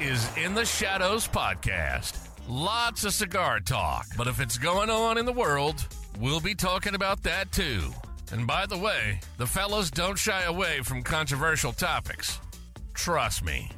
[0.00, 2.28] is In the Shadows Podcast.
[2.48, 5.86] Lots of cigar talk, but if it's going on in the world,
[6.20, 7.80] we'll be talking about that too.
[8.30, 12.38] And by the way, the fellows don't shy away from controversial topics.
[12.94, 13.70] Trust me.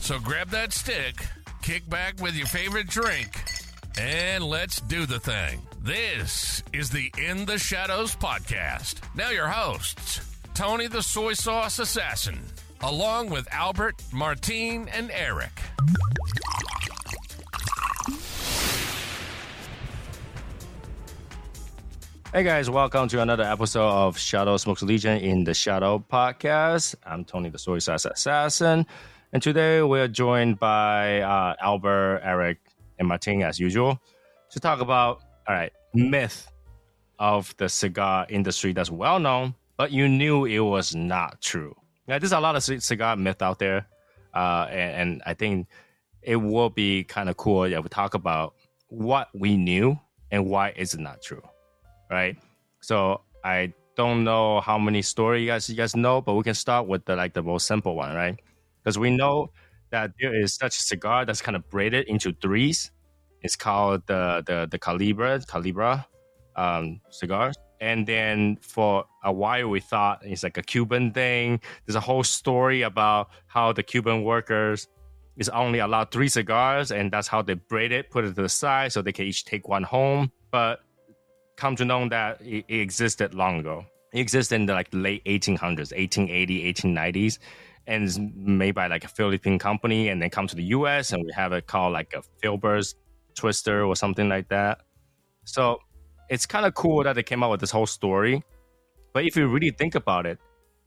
[0.00, 1.24] So grab that stick,
[1.62, 3.44] kick back with your favorite drink,
[3.96, 5.60] and let's do the thing.
[5.80, 8.96] This is the In the Shadows podcast.
[9.14, 10.20] Now, your hosts,
[10.54, 12.40] Tony the Soy Sauce Assassin,
[12.82, 15.50] along with Albert, Martine, and Eric.
[22.32, 26.94] Hey guys, welcome to another episode of Shadow Smokes Legion in the Shadow podcast.
[27.04, 28.86] I'm Tony the Soy Sauce Assassin,
[29.32, 32.58] and today we're joined by uh, Albert, Eric,
[32.98, 33.98] and Martin as usual
[34.50, 36.50] to talk about all right myth
[37.18, 41.74] of the cigar industry that's well known, but you knew it was not true.
[42.08, 43.86] Yeah, there's a lot of cigar myth out there,
[44.34, 45.68] uh, and, and I think
[46.22, 48.54] it will be kind of cool if we talk about
[48.88, 49.98] what we knew
[50.30, 51.42] and why it's not true
[52.10, 52.36] right?
[52.80, 56.54] So I don't know how many story you guys you guys know, but we can
[56.54, 58.38] start with the like the most simple one, right?
[58.82, 59.50] Because we know
[59.90, 62.90] that there is such a cigar that's kind of braided into threes.
[63.42, 66.06] It's called the the the Culebra Culebra
[66.56, 67.56] um, cigars.
[67.80, 71.60] And then for a while, we thought it's like a Cuban thing.
[71.86, 74.88] There's a whole story about how the Cuban workers
[75.36, 78.48] is only allowed three cigars, and that's how they braid it, put it to the
[78.48, 80.32] side, so they can each take one home.
[80.50, 80.80] But
[81.56, 83.84] come to know that it, it existed long ago.
[84.12, 87.38] It existed in the like late 1800s, 1880, 1890s,
[87.86, 91.12] and it's made by like a Philippine company, and then come to the U.S.
[91.12, 92.96] and we have it called like a Filbert's
[93.34, 94.80] Twister or something like that.
[95.44, 95.78] So
[96.28, 98.42] it's kind of cool that they came out with this whole story,
[99.12, 100.38] but if you really think about it,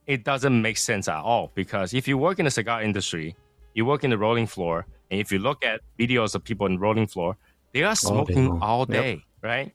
[0.08, 3.36] it doesn't make sense at all because if you work in the cigar industry,
[3.74, 6.74] you work in the rolling floor, and if you look at videos of people in
[6.74, 7.38] the rolling floor,
[7.74, 8.88] they are smoking all Yep.
[8.90, 9.74] day, right?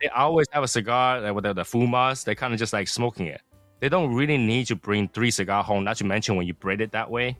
[0.00, 2.24] They always have a cigar like with the, fumas.
[2.24, 3.40] They're kind of just like smoking it.
[3.80, 5.84] They don't really need to bring three cigar home.
[5.84, 7.38] Not to mention when you braid it that way,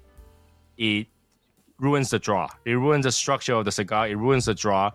[0.77, 1.07] it
[1.79, 2.49] ruins the draw.
[2.65, 4.09] It ruins the structure of the cigar.
[4.09, 4.91] It ruins the draw.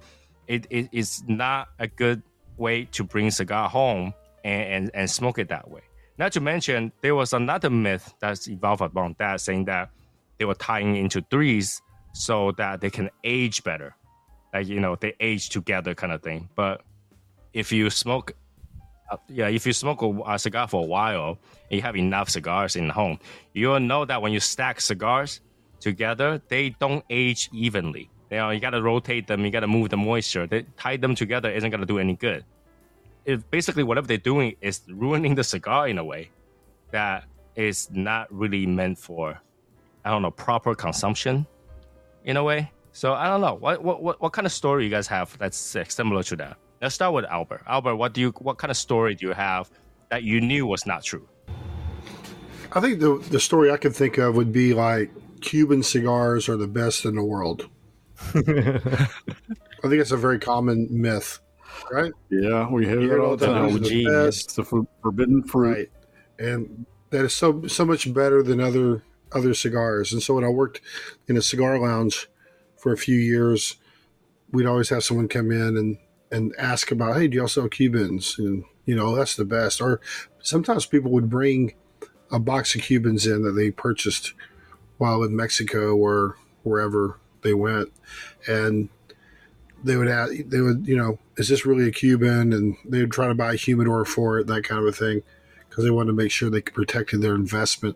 [0.48, 2.22] It, it is not a good
[2.58, 5.82] way to bring cigar home and, and, and smoke it that way.
[6.18, 9.90] Not to mention, there was another myth that's evolved about that, saying that
[10.40, 11.82] they were tying into threes
[12.14, 13.96] so that they can age better.
[14.54, 16.50] Like, you know, they age together kind of thing.
[16.56, 16.82] But
[17.54, 18.32] if you smoke,
[19.12, 21.38] uh, yeah, if you smoke a, a cigar for a while,
[21.70, 23.20] and you have enough cigars in the home,
[23.54, 25.42] you'll know that when you stack cigars
[25.82, 28.10] together, they don't age evenly.
[28.32, 30.48] You know, you gotta rotate them, you gotta move the moisture.
[30.48, 32.44] They tie them together isn't gonna do any good.
[33.50, 36.30] Basically whatever they're doing is ruining the cigar in a way
[36.92, 37.26] that
[37.56, 39.40] is not really meant for,
[40.04, 41.48] I don't know, proper consumption,
[42.26, 42.72] in a way.
[42.92, 45.58] So I don't know what what what, kind of story you guys have that's
[45.90, 46.58] similar to that.
[46.82, 47.64] Let's start with Albert.
[47.68, 49.70] Albert, what do you what kind of story do you have
[50.10, 51.28] that you knew was not true?
[52.72, 55.12] I think the the story I could think of would be like
[55.42, 57.70] Cuban cigars are the best in the world.
[58.34, 59.08] I
[59.88, 61.40] think it's a very common myth,
[61.92, 62.12] right?
[62.30, 63.68] Yeah, we hear You it hear all all the the time.
[63.70, 63.78] time.
[63.78, 65.70] It's the oh, It's the for- forbidden fruit.
[65.76, 65.92] right?
[66.40, 70.12] And that is so so much better than other other cigars.
[70.14, 70.82] And so when I worked
[71.28, 72.28] in a cigar lounge
[72.78, 73.76] for a few years,
[74.52, 75.98] we'd always have someone come in and
[76.32, 78.36] and ask about, hey, do y'all sell Cubans?
[78.40, 79.82] And you know, that's the best.
[79.82, 80.02] Or
[80.42, 81.74] sometimes people would bring
[82.32, 84.34] a box of Cubans in that they purchased
[84.98, 87.94] while in Mexico or wherever they went,
[88.48, 88.90] and
[89.84, 92.52] they would ask, they would, you know, is this really a Cuban?
[92.52, 95.22] And they would try to buy a humidor for it, that kind of a thing,
[95.70, 97.96] because they wanted to make sure they protected their investment.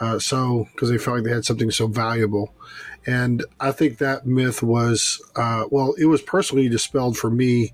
[0.00, 2.54] Uh, so, because they felt like they had something so valuable.
[3.06, 7.72] And I think that myth was, uh, well, it was personally dispelled for me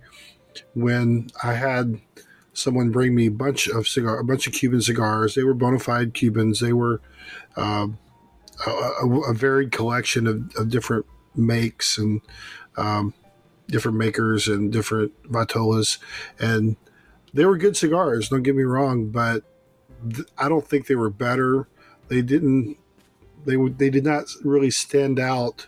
[0.74, 2.00] when I had
[2.52, 5.34] someone bring me a bunch of cigar, a bunch of Cuban cigars.
[5.34, 6.60] They were bona fide Cubans.
[6.60, 7.00] They were
[7.56, 7.98] um
[8.66, 12.20] a, a, a varied collection of, of different makes and
[12.76, 13.14] um,
[13.68, 15.98] different makers and different vitolas,
[16.38, 16.76] and
[17.32, 18.28] they were good cigars.
[18.28, 19.42] Don't get me wrong, but
[20.08, 21.68] th- I don't think they were better.
[22.08, 22.76] They didn't.
[23.44, 23.78] They would.
[23.78, 25.66] They did not really stand out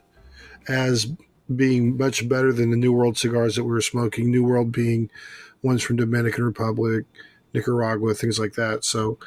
[0.68, 1.06] as
[1.54, 4.30] being much better than the New World cigars that we were smoking.
[4.30, 5.10] New World being
[5.62, 7.04] ones from Dominican Republic,
[7.54, 8.84] Nicaragua, things like that.
[8.84, 9.18] So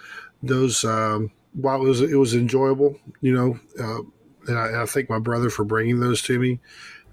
[0.44, 4.02] those, um, while it was it was enjoyable, you know, uh,
[4.48, 6.60] and I, and I thank my brother for bringing those to me.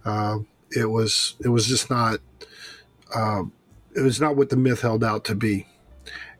[0.04, 0.38] Uh,
[0.70, 2.20] it was it was just not
[3.14, 3.42] uh,
[3.94, 5.66] it was not what the myth held out to be.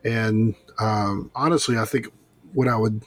[0.05, 2.09] And um, honestly, I think
[2.53, 3.03] what I would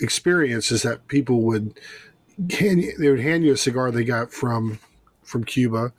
[0.00, 1.78] experience is that people would
[2.36, 4.78] you, they would hand you a cigar they got from
[5.22, 5.92] from Cuba,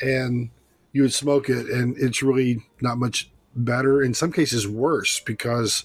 [0.00, 0.50] and
[0.92, 4.02] you would smoke it, and it's really not much better.
[4.02, 5.84] In some cases, worse because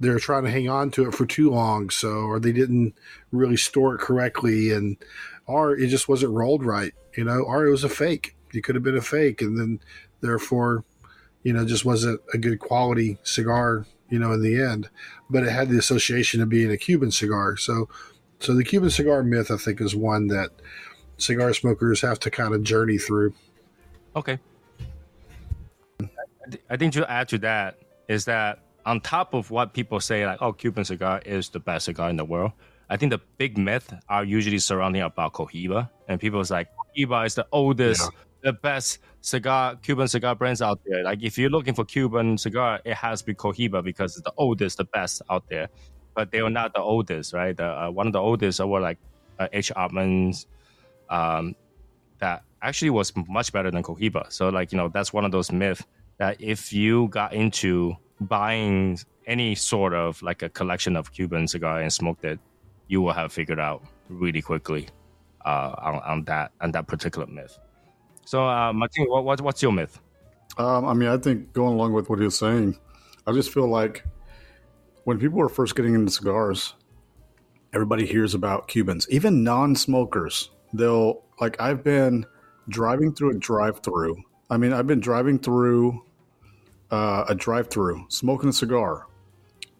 [0.00, 2.94] they're trying to hang on to it for too long, so or they didn't
[3.32, 4.96] really store it correctly, and
[5.46, 8.36] or it just wasn't rolled right, you know, or it was a fake.
[8.52, 9.80] It could have been a fake, and then
[10.20, 10.84] therefore,
[11.42, 14.88] you know, just wasn't a good quality cigar, you know, in the end.
[15.28, 17.88] But it had the association of being a Cuban cigar, so
[18.40, 20.50] so the Cuban cigar myth, I think, is one that
[21.16, 23.34] cigar smokers have to kind of journey through.
[24.14, 24.38] Okay.
[26.70, 27.78] I think to add to that
[28.08, 31.84] is that on top of what people say, like, oh, Cuban cigar is the best
[31.84, 32.52] cigar in the world,
[32.88, 35.90] I think the big myth are usually surrounding about Cohiba.
[36.08, 38.10] And people's like, Cohiba is the oldest,
[38.42, 41.04] the best cigar, Cuban cigar brands out there.
[41.04, 44.32] Like, if you're looking for Cuban cigar, it has to be Cohiba because it's the
[44.38, 45.68] oldest, the best out there.
[46.14, 47.54] But they are not the oldest, right?
[47.54, 48.96] The, uh, one of the oldest were like
[49.38, 49.70] uh, H.
[49.76, 50.46] Upmann's,
[51.10, 51.54] um,
[52.20, 54.32] that actually was much better than Cohiba.
[54.32, 55.84] So, like, you know, that's one of those myths
[56.16, 61.80] that if you got into buying any sort of like a collection of Cuban cigar
[61.80, 62.38] and smoked it,
[62.88, 64.88] you will have figured out really quickly
[65.44, 67.58] uh, on, on that on that particular myth.
[68.24, 70.00] So, uh, Martin, what, what, what's your myth?
[70.58, 72.78] Um, I mean, I think going along with what he was saying,
[73.26, 74.04] I just feel like
[75.04, 76.74] when people are first getting into cigars,
[77.72, 80.50] everybody hears about Cubans, even non-smokers.
[80.72, 82.26] They'll like I've been
[82.68, 84.16] driving through a drive-through.
[84.50, 86.02] I mean, I've been driving through
[86.90, 89.06] uh, a drive-through, smoking a cigar,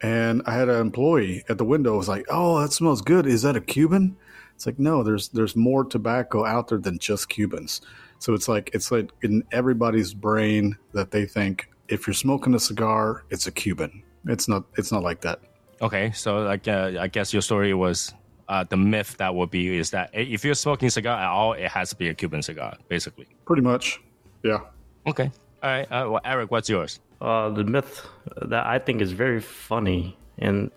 [0.02, 3.26] and I had an employee at the window was like, "Oh, that smells good.
[3.26, 4.16] Is that a Cuban?"
[4.54, 7.80] It's like, no, there's there's more tobacco out there than just Cubans.
[8.18, 12.58] So it's like it's like in everybody's brain that they think if you're smoking a
[12.58, 14.02] cigar, it's a Cuban.
[14.26, 14.64] It's not.
[14.76, 15.40] It's not like that.
[15.80, 18.12] Okay, so like uh, I guess your story was
[18.48, 21.52] uh, the myth that would be is that if you're smoking a cigar at all,
[21.52, 23.28] it has to be a Cuban cigar, basically.
[23.46, 24.00] Pretty much.
[24.42, 24.58] Yeah.
[25.06, 25.30] Okay.
[25.62, 25.86] All right.
[25.90, 27.00] Uh, well, Eric, what's yours?
[27.20, 28.06] Uh, the myth
[28.42, 30.70] that I think is very funny, and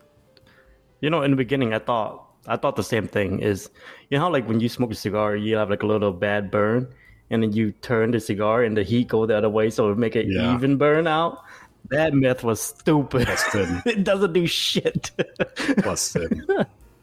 [1.01, 3.39] you know, in the beginning, I thought I thought the same thing.
[3.39, 3.69] Is
[4.09, 6.49] you know how like when you smoke a cigar, you have like a little bad
[6.49, 6.87] burn,
[7.29, 9.97] and then you turn the cigar and the heat go the other way, so it
[9.99, 10.55] make it Yeah.
[10.55, 11.43] even burn out.
[11.89, 13.27] That myth was stupid.
[13.27, 13.69] Busted.
[13.85, 15.11] it doesn't do shit.
[15.83, 16.41] Busted.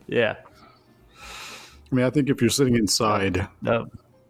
[0.09, 0.37] yeah.
[1.91, 3.85] I mean, I think if you're sitting inside Uh,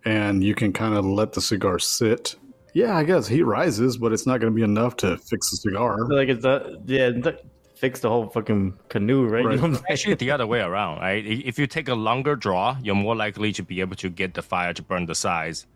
[0.04, 2.36] and you can kind of let the cigar sit,
[2.78, 5.56] yeah, I guess heat rises, but it's not going to be enough to fix the
[5.56, 5.98] cigar.
[6.08, 7.32] like it's the yeah, the,
[7.74, 9.44] fix the whole fucking canoe, right?
[9.44, 9.54] Right.
[9.54, 9.84] You know what I'm saying?
[9.90, 11.24] Actually, the other way around, right?
[11.50, 14.42] If you take a longer draw, you're more likely to be able to get the
[14.42, 15.66] fire to burn the sides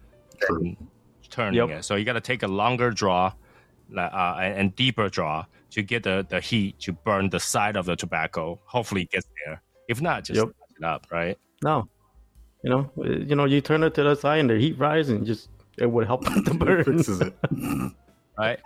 [0.41, 0.77] True.
[1.31, 1.79] turning Yep.
[1.79, 1.83] it.
[1.85, 3.33] So you got to take a longer draw
[3.91, 7.77] like, uh, and and deeper draw to get the, the heat to burn the side
[7.77, 8.61] of the tobacco.
[8.65, 9.61] Hopefully, it gets there.
[9.89, 10.49] If not, just Yep.
[10.79, 11.37] it up, right?
[11.63, 11.89] No,
[12.63, 15.27] you know, you know, you turn it to the side and the heat rises, and
[15.27, 15.49] just
[15.79, 16.81] it would help the burn.
[16.81, 17.35] It fixes it.
[18.39, 18.59] right?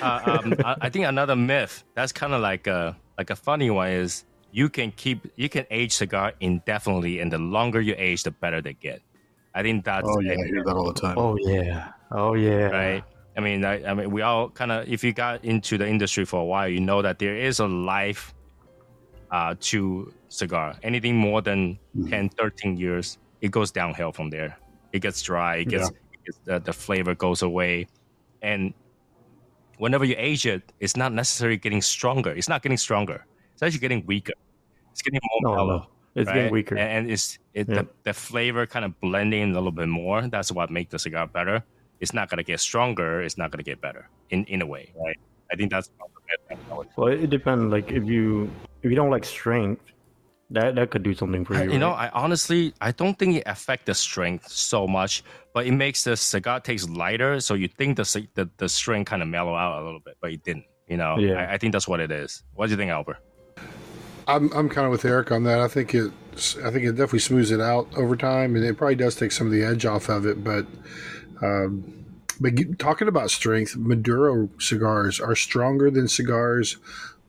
[0.00, 3.70] Uh, um, I, I think another myth that's kind of like a like a funny
[3.70, 8.22] one is you can keep you can age cigar indefinitely, and the longer you age,
[8.24, 9.00] the better they get.
[9.54, 11.16] I think that's Oh, yeah, a- I hear that all the time.
[11.18, 13.04] Oh yeah, oh yeah, right.
[13.36, 16.24] I mean, I, I mean, we all kind of if you got into the industry
[16.24, 18.32] for a while, you know that there is a life
[19.30, 20.76] uh, to cigar.
[20.84, 24.56] Anything more than 10, 13 years, it goes downhill from there.
[24.92, 25.56] It gets dry.
[25.56, 26.03] It gets, it gets
[26.44, 27.86] the, the flavor goes away,
[28.42, 28.72] and
[29.78, 32.30] whenever you age it, it's not necessarily getting stronger.
[32.30, 33.24] It's not getting stronger.
[33.52, 34.32] It's actually getting weaker.
[34.92, 35.78] It's getting more No, mellow.
[35.78, 36.34] no, it's right?
[36.34, 36.76] getting weaker.
[36.76, 37.82] and, and it's it, Yeah.
[37.82, 40.22] the, the flavor kind of blending a little bit more.
[40.28, 41.62] That's what makes the cigar better.
[42.00, 43.22] It's not gonna get stronger.
[43.22, 45.16] It's not gonna get better in in a way, right?
[45.52, 45.90] I think that's
[46.96, 47.70] Well, it depends.
[47.72, 48.50] Like if you
[48.82, 49.82] if you don't like strength,
[50.54, 51.72] that that could do something for I- you.
[51.72, 51.90] you know.
[51.92, 56.16] I honestly I don't think it affects the strength so much, but it makes the
[56.16, 57.40] cigar taste lighter.
[57.40, 60.16] So you think the ci- the, the strength kind of mellow out a little bit,
[60.20, 60.64] but it didn't.
[60.88, 61.34] You know, Yeah.
[61.34, 62.42] I, I think that's what it is.
[62.54, 63.18] What do you think, Albert?
[64.26, 65.60] I'm I'm kind of with Eric on that.
[65.60, 66.10] I think it
[66.64, 69.46] I think it definitely smooths it out over time, and it probably does take some
[69.46, 70.42] of the edge off of it.
[70.42, 70.66] But
[71.42, 72.04] um,
[72.40, 76.76] but get- talking about strength, Maduro cigars are stronger than cigars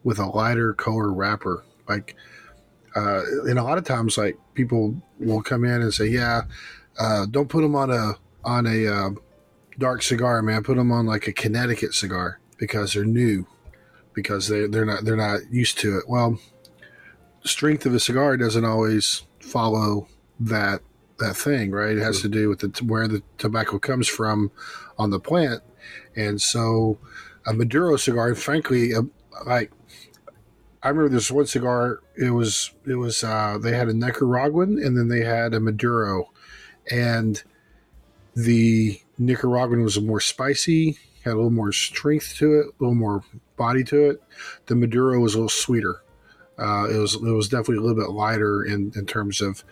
[0.04, 1.64] with a lighter color wrapper.
[1.88, 2.16] Like,
[2.96, 6.44] uh, and a lot of times, like people will come in and say, "Yeah,
[6.98, 9.10] uh, don't put them on a on a uh,
[9.78, 10.64] dark cigar, man.
[10.64, 13.46] Put them on like a Connecticut cigar because they're new."
[14.14, 16.06] Because they they're not they're not used to it.
[16.08, 16.40] Well,
[17.44, 20.08] strength of a cigar doesn't always follow
[20.40, 20.80] that
[21.20, 21.98] that thing, right?
[21.98, 24.52] It has to do with the, where the tobacco comes from
[24.98, 25.64] on the plant,
[26.16, 26.98] and so
[27.46, 28.94] a Maduro cigar, frankly,
[29.46, 29.72] like
[30.86, 32.02] I remember this one cigar.
[32.16, 36.30] It was it was uh, they had a Nicaraguan and then they had a Maduro,
[36.92, 37.42] and
[38.36, 43.24] the Nicaraguan was more spicy, had a little more strength to it, a little more
[43.58, 44.24] body to it.
[44.68, 46.04] The Maduro was a little sweeter.
[46.60, 49.64] Uh, it was it was definitely a little bit lighter in, in terms of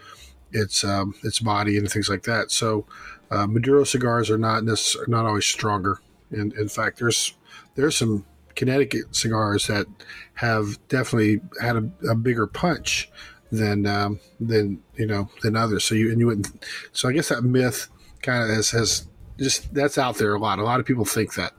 [0.51, 2.49] its um, its body and things like that.
[2.49, 2.87] So
[3.29, 5.99] uh, Maduro cigars are not necess- not always stronger.
[6.31, 7.35] And in fact, there's
[7.75, 9.87] there's some Connecticut cigars that
[10.35, 13.09] have definitely had a, a bigger punch
[13.51, 15.83] than um, than you know than others.
[15.83, 16.65] So you and you wouldn't.
[16.91, 17.87] So I guess that myth
[18.21, 19.07] kind of has, has
[19.39, 20.59] just that's out there a lot.
[20.59, 21.53] A lot of people think that,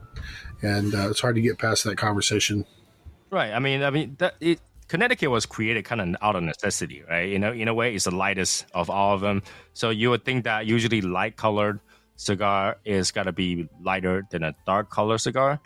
[0.61, 2.65] and uh, it's hard to get past that conversation.
[3.31, 3.51] Right.
[3.51, 4.59] I mean, I mean that it.
[4.87, 7.27] Connecticut was created kind of out of necessity, right?
[7.27, 9.41] You know, in a way, it's the lightest of all of them.
[9.73, 11.79] So you would think that usually light colored
[12.17, 15.59] cigar is got to be lighter than a dark color cigar.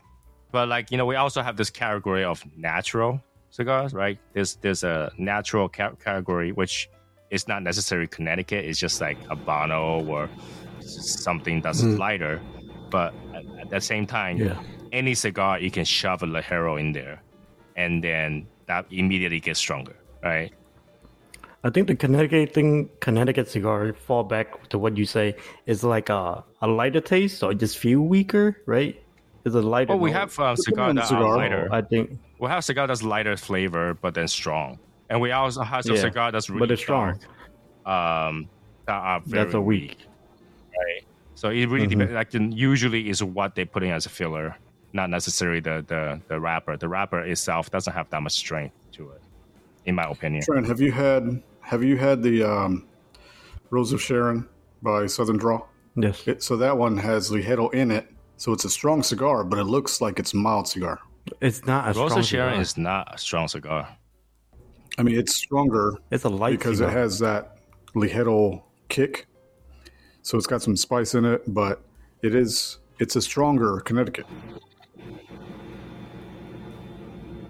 [0.52, 4.18] But like you know, we also have this category of natural cigars, right?
[4.34, 6.90] There's there's a natural ca- category which
[7.30, 8.66] is not necessarily Connecticut.
[8.66, 10.30] It's just like a Habano or
[10.82, 11.98] something that's Mm.
[12.00, 12.42] lighter.
[12.90, 14.58] But at, at the same time, Yeah.
[14.92, 17.22] any cigar you can shove a Ligero in there,
[17.76, 20.52] and then that immediately gets stronger, right?
[21.64, 26.10] I think the Connecticut thing, Connecticut cigar, fall back to what you say, is like
[26.10, 28.96] a, a lighter taste, or just feel weaker, right?
[29.50, 29.90] It's a lighter.
[29.94, 30.20] Well, we note.
[30.20, 31.24] have uh, cigar on that cigar.
[31.26, 31.68] are lighter.
[31.72, 34.80] I think, We have cigar that's lighter flavor but then strong,
[35.10, 37.20] and we also have some Yeah, cigar that's really but it's strong.
[37.86, 38.50] dark, um,
[38.88, 39.98] that are very That's a weak.
[40.78, 41.02] right?
[41.36, 42.00] So it really Mm-hmm.
[42.00, 42.14] depends.
[42.14, 44.56] Like usually is what they put in as a filler,
[44.94, 46.78] not necessarily the the the wrapper.
[46.78, 49.22] The wrapper itself doesn't have that much strength to it,
[49.86, 50.44] in my opinion.
[50.44, 52.88] Trent, have you had have you had the um,
[53.72, 54.48] Rose of Sharon
[54.82, 55.62] by Southern Draw?
[55.96, 56.28] Yes.
[56.28, 58.08] It, so that one has Ligero in it,
[58.40, 60.98] so it's a strong cigar, but it looks like it's a mild cigar.
[61.42, 62.62] It's not a Rosa strong Sharon cigar.
[62.62, 63.88] is not a strong cigar.
[64.98, 66.92] I mean, it's stronger It's a light because cigar.
[66.92, 67.58] it has that
[67.96, 69.28] Ligero kick,
[70.24, 71.82] so it's got some spice in it, but
[72.24, 74.26] it is it's a stronger Connecticut.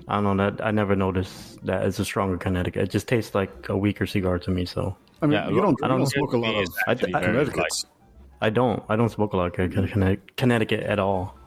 [0.08, 0.66] I don't know that.
[0.66, 2.82] I never noticed that it's a stronger Connecticut.
[2.84, 4.66] It just tastes like a weaker cigar to me.
[4.66, 6.78] So I mean, Yeah, you don't, I you don't- don't smoke a lot of It's
[6.88, 7.86] I- I- very Connecticut's.
[8.42, 8.84] I don't.
[8.90, 11.38] I don't smoke a lot of Connecticut at all.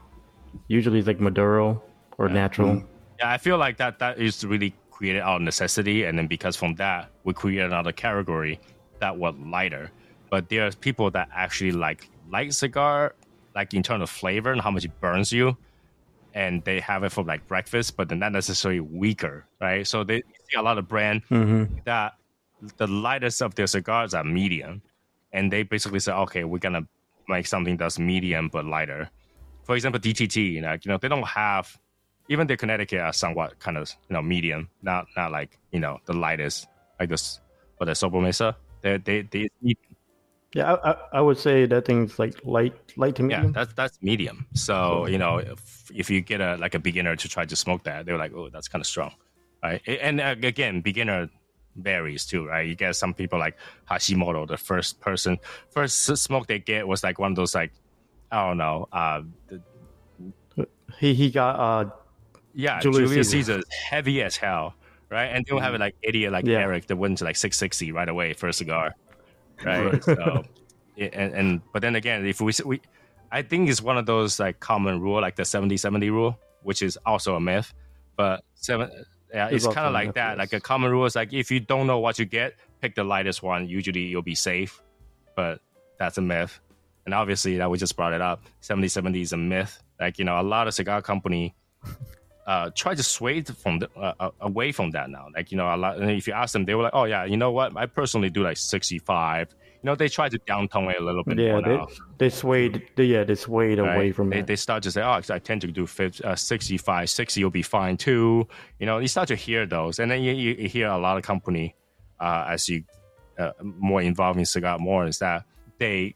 [0.68, 1.82] Usually it's like Maduro
[2.18, 2.82] or natural.
[3.18, 6.54] Yeah, I feel like that that is really created out of necessity, and then because
[6.56, 8.61] from that we create another category
[9.00, 9.90] that was lighter.
[10.30, 13.14] But there are people that actually like light cigar,
[13.54, 15.56] like in terms of flavor and how much it burns you,
[16.34, 19.87] and they have it for like breakfast, but they're not necessarily weaker, right?
[19.87, 21.76] So they see a lot of brand Mm-hmm.
[21.84, 22.14] that
[22.76, 24.82] the lightest of their cigars are medium,
[25.32, 26.86] and they basically say, okay, we're gonna
[27.28, 29.10] make something that's medium but lighter.
[29.64, 31.78] For example, DTT, you know, you know, they don't have
[32.28, 35.98] even the Connecticut are somewhat kind of you know medium, not not like you know
[36.06, 36.66] the lightest
[36.98, 37.40] like this,
[37.78, 39.48] but the Sobremesa, they they they
[40.54, 43.32] Yeah, I, I, would say that thing's like light, light to me.
[43.32, 44.46] yeah, that's that's medium.
[44.54, 47.84] So you know, if, if you get a like a beginner to try to smoke
[47.84, 49.12] that, they're like, oh, that's kind of strong,
[49.62, 49.82] right?
[49.86, 51.28] And uh, again, beginner
[51.76, 52.66] varies too, right?
[52.66, 53.56] You get some people like
[53.90, 55.38] Hashimoto, the first person,
[55.70, 57.72] first smoke they get was like one of those like,
[58.30, 60.66] I don't know, uh, the,
[60.98, 61.90] he he got uh
[62.54, 63.52] yeah, Julius Julius, Caesar.
[63.54, 64.74] Caesar heavy as hell,
[65.10, 65.26] right?
[65.26, 66.58] And they'll have it like idiot like Yeah.
[66.58, 68.94] Eric that went to like 660 right away for a cigar,
[69.64, 70.02] right?
[70.04, 70.44] so,
[70.98, 72.80] and, and but then again, if we we,
[73.30, 76.98] I think it's one of those like common rule, like the 70-70 rule, which is
[77.06, 77.72] also a myth,
[78.16, 78.90] but seven.
[79.32, 80.38] Yeah, It's kind of like that.
[80.38, 83.04] Like a common rule is like if you don't know what you get, pick the
[83.04, 83.68] lightest one.
[83.68, 84.82] Usually you'll be safe,
[85.34, 85.60] but
[85.98, 86.60] that's a myth.
[87.04, 88.42] And obviously that we just brought it up.
[88.60, 89.82] 70-70 is a myth.
[89.98, 91.54] Like you know, a lot of cigar company
[92.46, 95.28] uh, try to sway from the, uh, uh, away from that now.
[95.34, 95.98] Like you know, a lot.
[95.98, 97.76] And if you ask them, they were like, "Oh yeah, you know what?
[97.76, 101.38] I personally do like 65." You know, they try to downtone it a little bit
[101.38, 101.88] yeah they, now.
[102.18, 103.96] they swayed they, yeah they swayed right?
[103.96, 104.46] away from they, it.
[104.46, 107.62] they start to say, "Oh, I tend to do 50, uh, 65, 60 will be
[107.62, 108.46] fine too."
[108.78, 111.24] You know, you start to hear those, and then you, you, hear a lot of
[111.24, 111.74] company
[112.20, 112.84] uh, as you
[113.38, 115.44] uh, more involved in cigar more is that
[115.78, 116.14] they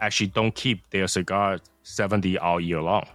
[0.00, 3.06] actually don't keep their cigar 70 all year long.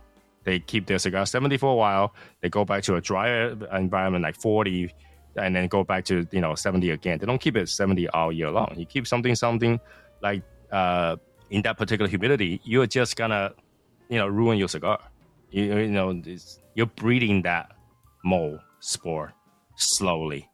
[0.43, 2.15] They keep their cigar 70 for a while.
[2.41, 4.91] They go back to a drier environment like 40
[5.35, 7.17] and then go back to, you know, 70 again.
[7.19, 8.73] They don't keep it 70 all year long.
[8.77, 9.79] You keep something, something
[10.21, 11.17] like uh,
[11.49, 13.53] in that particular humidity, you're just gonna,
[14.09, 14.99] you know, ruin your cigar.
[15.51, 17.71] You, you know, it's, you're breeding that
[18.23, 19.33] mold spore
[19.75, 20.49] slowly.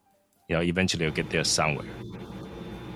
[0.48, 1.88] You know, eventually you'll get there somewhere.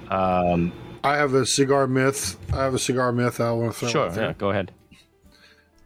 [0.09, 0.73] Um,
[1.03, 2.37] I have a cigar myth.
[2.53, 4.25] I have a cigar myth I want to throw sure, out there.
[4.27, 4.73] yeah, go ahead.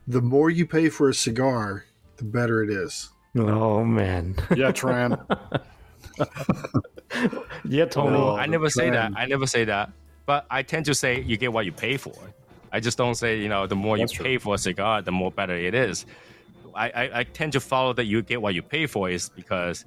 [0.08, 1.86] The more you pay for a cigar,
[2.18, 3.10] the better it is.
[3.38, 4.36] Oh man.
[4.56, 5.20] Yeah, Tran.
[7.66, 8.12] yeah, Tony.
[8.18, 9.12] No, Oh, I never say that.
[9.16, 9.92] I never say that.
[10.26, 12.14] But I tend to say you get what you pay for.
[12.72, 14.26] I just don't say you know the more That's you true.
[14.26, 16.06] pay for a cigar, the more better it is.
[16.76, 19.86] I, I, I tend to follow that you get what you pay for is because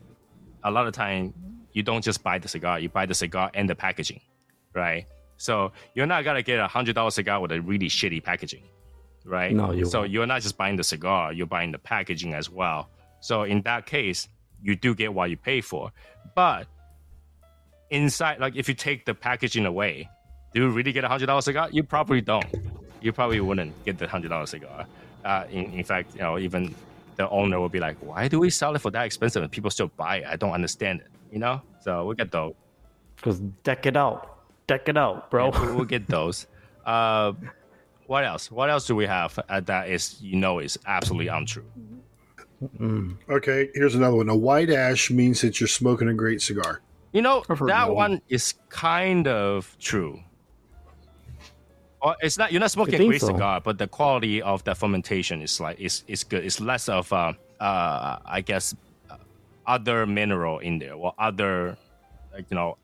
[0.64, 1.34] a lot of time
[1.72, 4.20] you don't just buy the cigar, you buy the cigar and the packaging,
[4.74, 5.06] right?
[5.36, 8.64] So you're not gonna get a hundred dollar cigar with a really shitty packaging,
[9.24, 9.54] right?
[9.54, 10.10] No, you So won't.
[10.10, 12.88] you're not just buying the cigar, you're buying the packaging as well.
[13.20, 14.28] So in that case,
[14.62, 15.90] you do get what you pay for.
[16.34, 16.66] But
[17.90, 20.08] inside, like if you take the packaging away,
[20.54, 21.68] do you really get a hundred dollar cigar?
[21.70, 22.44] You probably don't.
[23.00, 24.86] You probably wouldn't get the hundred dollar cigar.
[25.24, 26.74] Uh, in, in fact, you know, even
[27.16, 29.70] the owner will be like, "Why do we sell it for that expensive and people
[29.70, 30.24] still buy it?
[30.28, 32.54] I don't understand it." You know, so we get those.
[33.16, 34.38] Because deck it out.
[34.66, 35.50] Deck it out, bro.
[35.52, 36.46] Yeah, we- we'll get those.
[36.84, 37.32] Uh,
[38.06, 38.50] what else?
[38.50, 41.64] What else do we have uh, that is you know is absolutely untrue?
[43.30, 44.28] Okay, here's another one.
[44.28, 46.82] A white ash means that you're smoking a great cigar.
[47.12, 47.96] You know, that that one.
[47.96, 50.20] one is kind of true.
[52.02, 53.28] Or it's not you're not smoking a great so?
[53.28, 56.44] cigar, but the quality of the fermentation is like is is good.
[56.44, 58.74] It's less of uh, uh I guess
[59.10, 59.16] uh,
[59.66, 61.76] other mineral in there or other
[62.32, 62.76] like you know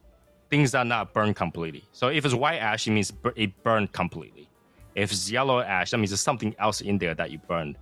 [0.50, 1.85] things that are not burned completely.
[1.92, 4.49] So if it's white ash, it means it burned completely.
[4.95, 7.76] If it's yellow ash, that means there's something else in there that you burned,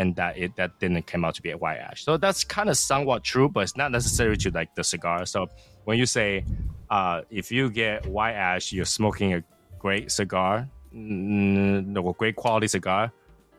[0.00, 2.04] and that it that didn't come out to be a white ash.
[2.04, 5.26] So that's kind of somewhat true, but it's not necessary to like the cigar.
[5.26, 5.48] So
[5.84, 6.44] when you say
[6.88, 9.44] uh, if you get white ash, you're smoking a
[9.78, 13.12] great cigar, mm, no, great quality cigar.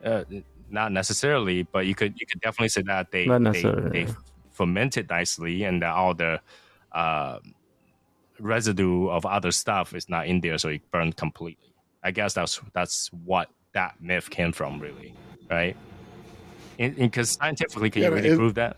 [0.04, 0.24] Uh,
[0.70, 3.62] not necessarily, but you could you could definitely say that they they,
[3.94, 4.08] they
[4.52, 6.42] fermented nicely and that all the
[6.92, 7.38] uh,
[8.40, 11.72] residue of other stuff is not in there, so it burned completely.
[12.04, 15.14] I guess that's that's what that myth came from, really,
[15.50, 15.78] right?
[16.90, 18.78] Because scientifically, can Yeah, you really it- prove that?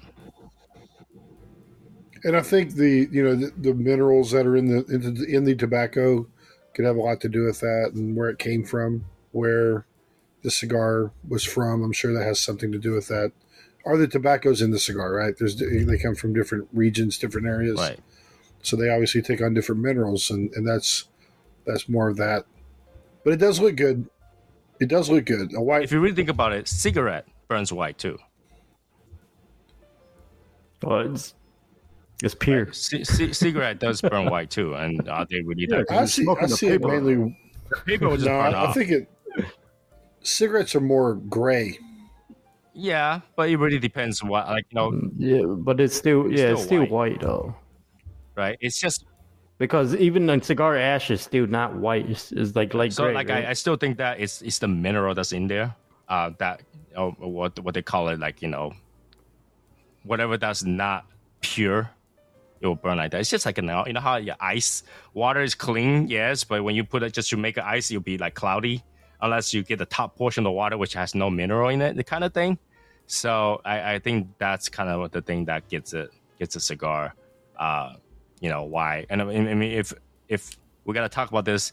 [2.26, 5.26] And I think the you know the, the minerals that are in the in the,
[5.26, 6.26] in the tobacco
[6.74, 9.86] could have a lot to do with that and where it came from, where
[10.42, 11.84] the cigar was from.
[11.84, 13.34] I'm sure that has something to do with that.
[13.86, 15.36] Are the tobaccos in the cigar right?
[15.38, 18.00] There's they come from different regions, different areas, Right.
[18.62, 21.10] so they obviously take on different minerals, and and that's
[21.66, 22.46] that's more of that.
[23.26, 24.08] But it does look good.
[24.80, 25.54] It does look good.
[25.54, 28.18] A white If you really think about it, cigarette burns white too.
[30.82, 31.34] Well, it's,
[32.22, 32.72] it's pure.
[32.74, 35.86] C- c- cigarette does burn white too, and are they really that?
[35.90, 36.28] I see.
[36.28, 36.88] I the see it paper.
[37.00, 37.38] mainly.
[37.86, 39.10] Paper will just No, burn I, I think it.
[40.22, 41.78] Cigarettes are more gray.
[42.74, 46.46] Yeah, but it really depends what, like you know, Yeah, but it's still It's yeah,
[46.48, 46.92] still it's still white.
[46.92, 47.22] white.
[47.22, 47.56] though.
[48.36, 48.58] right?
[48.62, 49.06] It's just
[49.60, 52.10] Because even the cigar ash is still not white.
[52.10, 53.14] It's, it's like light so gray.
[53.14, 53.46] like right?
[53.46, 55.76] I, I still think that it's it's the mineral that's in there,
[56.10, 56.62] uh, that
[56.96, 58.74] or what what they call it, like you know,
[60.04, 61.06] whatever that's not
[61.42, 61.90] pure,
[62.62, 63.22] it will burn like that.
[63.22, 66.64] It's just like you know, you know how your ice water is clean, yes, but
[66.64, 68.84] when you put it just to make it ice, it'll be like cloudy
[69.22, 71.96] unless you get the top portion of the water which has no mineral in it,
[71.96, 72.60] the kind of thing.
[73.08, 77.16] So I, I think that's kind of the thing that gets it gets a cigar,
[77.58, 77.94] uh,
[78.40, 79.06] you know why.
[79.10, 79.94] And I mean, if
[80.28, 81.72] if we gotta talk about this,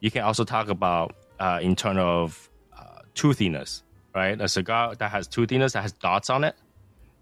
[0.00, 3.82] you can also talk about uh, in terms of uh, toothiness,
[4.14, 4.40] right?
[4.40, 6.54] A cigar that has two toothiness that has dots on it,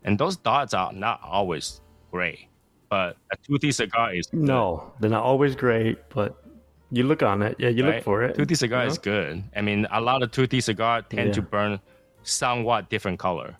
[0.04, 2.48] and those dots are not always gray,
[2.88, 6.42] but a toothy cigar is good, no, they're not always great, but
[6.90, 7.54] you look on it.
[7.58, 7.94] Yeah, you right?
[7.96, 8.34] look for it.
[8.36, 9.44] Toothy cigar you is good.
[9.54, 11.34] I mean, a lot of toothy cigar tend Yeah.
[11.34, 11.80] to burn
[12.22, 13.56] somewhat different color,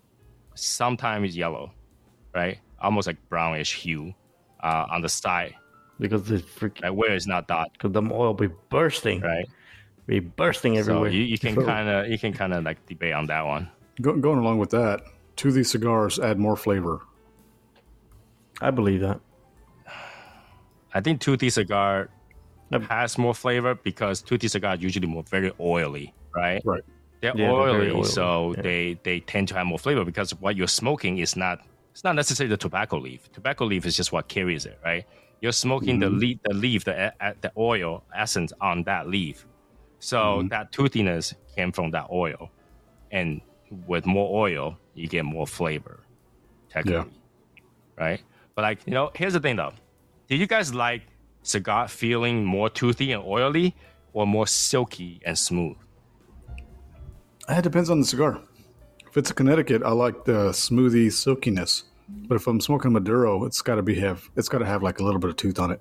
[0.54, 1.72] sometimes yellow,
[2.34, 2.58] right?
[2.80, 4.12] Almost like brownish hue
[4.62, 5.54] uh, on the side,
[6.00, 9.46] because it's freaking like where it's not dot, because the oil will be bursting, right?
[10.11, 11.11] Be bursting So everywhere.
[11.11, 13.68] you, you can So- kind of you can kind of like debate on that one.
[14.01, 15.03] Go, going along with that,
[15.37, 17.01] to these cigars add more flavor.
[18.61, 19.20] I believe that.
[20.92, 22.09] I think toothy cigar
[22.70, 22.83] Yep.
[22.83, 26.62] has more flavor because toothy cigar are usually more very oily, right?
[26.64, 26.83] Right.
[27.20, 28.62] They're, Yeah, they're oily, so yeah.
[28.62, 31.61] they they tend to have more flavor because what you're smoking is not
[31.92, 33.31] it's not necessarily the tobacco leaf.
[33.33, 35.05] Tobacco leaf is just what carries it, right?
[35.40, 36.18] You're smoking the mm-hmm.
[36.18, 39.46] leaf, the leaf, the the oil essence on that leaf.
[40.00, 40.48] So mm-hmm.
[40.48, 42.50] that toothiness came from that oil,
[43.10, 43.40] and
[43.86, 46.00] with more oil, you get more flavor,
[46.70, 47.12] technically,
[47.98, 48.22] right?
[48.54, 49.72] But like you know, here's the thing though.
[50.28, 51.02] Do you guys like
[51.42, 53.76] cigar feeling more toothy and oily,
[54.12, 55.76] or more silky and smooth?
[57.48, 58.40] Uh, it depends on the cigar.
[59.06, 61.84] If it's a Connecticut, I like the smoothie silkiness.
[62.08, 65.00] But if I'm smoking Maduro, it's got to be have it's got to have like
[65.00, 65.80] a little bit of tooth on it.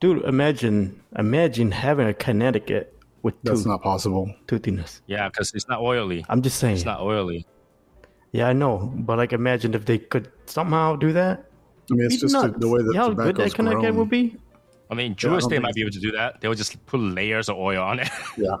[0.00, 4.34] Dude, imagine imagine having a Connecticut with That's tooth, not possible.
[4.46, 5.00] toothiness.
[5.06, 6.24] Yeah, because it's not oily.
[6.28, 6.76] I'm just saying.
[6.76, 7.46] It's not oily.
[8.32, 11.44] Yeah, I know, but like, imagine if they could somehow do that.
[11.90, 12.58] I mean, it's just the, nuts.
[12.58, 13.96] the way that You know how good that Connecticut grown.
[13.98, 14.36] would be.
[14.90, 16.40] I mean, I Drew don't Estate think might be able to do that.
[16.40, 18.08] They would just put layers of oil on it.
[18.38, 18.56] Yeah,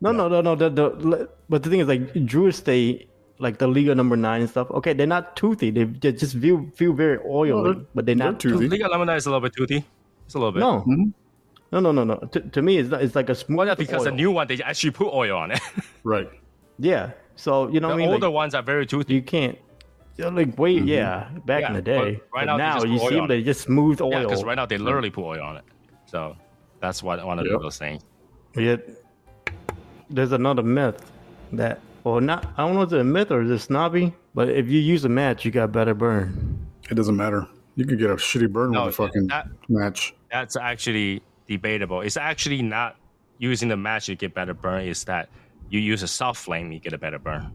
[0.00, 0.54] No, no, no, no.
[0.54, 4.50] The, the but the thing is, like Drew they like the Liga number nine and
[4.50, 4.70] stuff.
[4.70, 5.70] Okay, they're not toothy.
[5.70, 8.64] They, they just feel feel very oily, they're- but they're they're not toothy.
[8.64, 8.68] toothy.
[8.68, 9.84] Liga Lemonade is a little bit toothy.
[10.26, 10.60] It's a little bit.
[10.60, 11.12] No, Mhm.
[11.72, 12.16] No, no, no, no.
[12.16, 13.58] To, to me, it's not, it's like a smooth.
[13.58, 15.60] Well, that's because the new one they actually put oil on it.
[16.04, 16.28] right.
[16.78, 17.10] Yeah.
[17.36, 18.08] So you know the what I mean?
[18.14, 19.14] older Like, ones are very toothy.
[19.14, 19.58] you can't.
[20.16, 20.88] yeah, Like wait, mm-hmm.
[20.88, 22.04] yeah, back Yeah, in the but day.
[22.04, 24.10] right But now now you put oil see them, they just smooth oil.
[24.10, 24.84] Yeah, because right now they mm.
[24.84, 25.64] literally put oil on it.
[26.06, 26.36] So
[26.80, 27.60] that's what one of Yep.
[27.60, 28.02] those things.
[28.56, 28.88] Yet
[30.10, 31.10] there's another myth
[31.52, 32.46] that, or not.
[32.56, 35.04] I don't know if it's a myth or is it snobby, but if you use
[35.04, 36.66] a match, you got better burn.
[36.90, 37.46] It doesn't matter.
[37.76, 40.14] You could get a shitty burn No, with a fucking that- match.
[40.30, 42.02] That's actually debatable.
[42.02, 42.96] It's actually not
[43.38, 44.82] using the match to get better burn.
[44.86, 45.28] Is that
[45.70, 47.50] you use a soft flame, you get a better burn.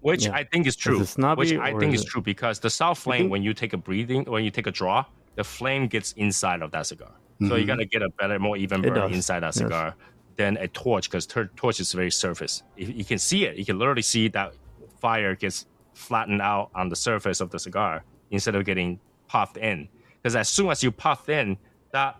[0.00, 0.34] Which Yeah.
[0.34, 1.04] I think is true.
[1.04, 3.10] snobby which I think is is it- true because the soft mm-hmm.
[3.10, 5.04] flame, think- when you take a breathing, when you take a draw,
[5.36, 7.12] the flame gets inside of that cigar.
[7.40, 7.66] So you're mm-hmm.
[7.66, 9.56] gonna get a better, more even burn inside that yes.
[9.56, 9.96] cigar
[10.36, 12.62] than a torch because torch is very surface.
[12.76, 13.56] You, you can see it.
[13.56, 14.54] You can literally see that
[15.00, 19.88] fire gets flattened out on the surface of the cigar instead of getting puffed in.
[20.22, 21.56] Because as soon as you puff in,
[21.92, 22.16] that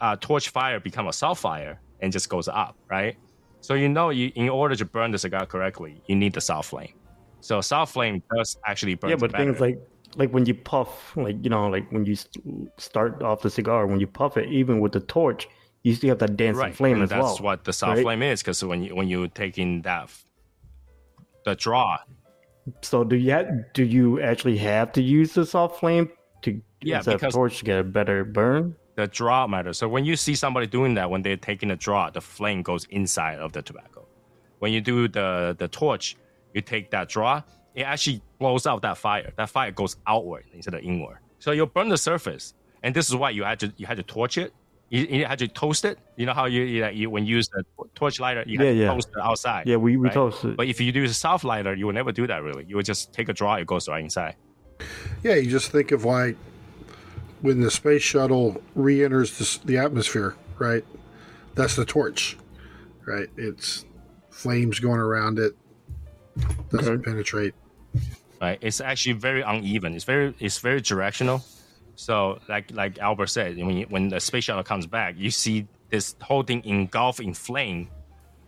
[0.00, 3.16] uh, torch fire become a soft fire and just goes up, right?
[3.60, 6.70] So you know, you in order to burn the cigar correctly, you need the soft
[6.70, 6.92] flame.
[7.40, 9.10] So soft flame does actually burn.
[9.10, 9.44] yeah, but better.
[9.44, 9.78] things like
[10.16, 12.16] like when you puff, like you know, like when you
[12.78, 15.48] start off the cigar, when you puff it, even with the torch,
[15.82, 17.30] you still have that dancing right, flame and as that's well.
[17.32, 18.02] That's what the soft right?
[18.02, 18.42] flame is.
[18.42, 20.10] Because when you when you take in that
[21.44, 21.98] the draw,
[22.82, 26.10] So do you have, do you actually have to use the soft flame
[26.42, 28.76] to Yeah, because- torch to get a better burn?
[28.96, 29.78] The draw matters.
[29.78, 32.84] So when you see somebody doing that, when they're taking a draw, the flame goes
[32.90, 34.06] inside of the tobacco.
[34.60, 36.16] When you do the the torch,
[36.54, 37.42] you take that draw,
[37.74, 39.32] it actually blows out that fire.
[39.36, 41.18] That fire goes outward instead of inward.
[41.38, 44.02] So you burn the surface, and this is why you had to you had to
[44.04, 44.52] torch it.
[44.90, 45.98] You, you had to toast it.
[46.16, 48.72] You know how you, you, you when you use the torch lighter, you had Yeah,
[48.72, 48.94] to yeah.
[48.94, 49.66] toast it outside.
[49.66, 50.14] Yeah, we, we right?
[50.14, 50.56] toast it.
[50.56, 52.42] But if you use a soft lighter, you would never do that.
[52.42, 54.36] Really, you would just take a draw, it goes right inside.
[55.22, 56.36] Yeah, you just think of like
[57.44, 60.82] when the space shuttle re-enters the, the atmosphere, right?
[61.54, 62.38] That's the torch,
[63.04, 63.28] right?
[63.36, 63.84] It's
[64.30, 65.52] flames going around it.
[66.70, 67.02] Doesn't Okay.
[67.02, 67.54] penetrate.
[68.40, 68.58] right?
[68.62, 69.94] It's actually very uneven.
[69.94, 71.44] It's very it's very directional.
[71.96, 75.66] So like like Albert said, when you, when the space shuttle comes back, you see
[75.90, 77.88] this whole thing engulfed in flame,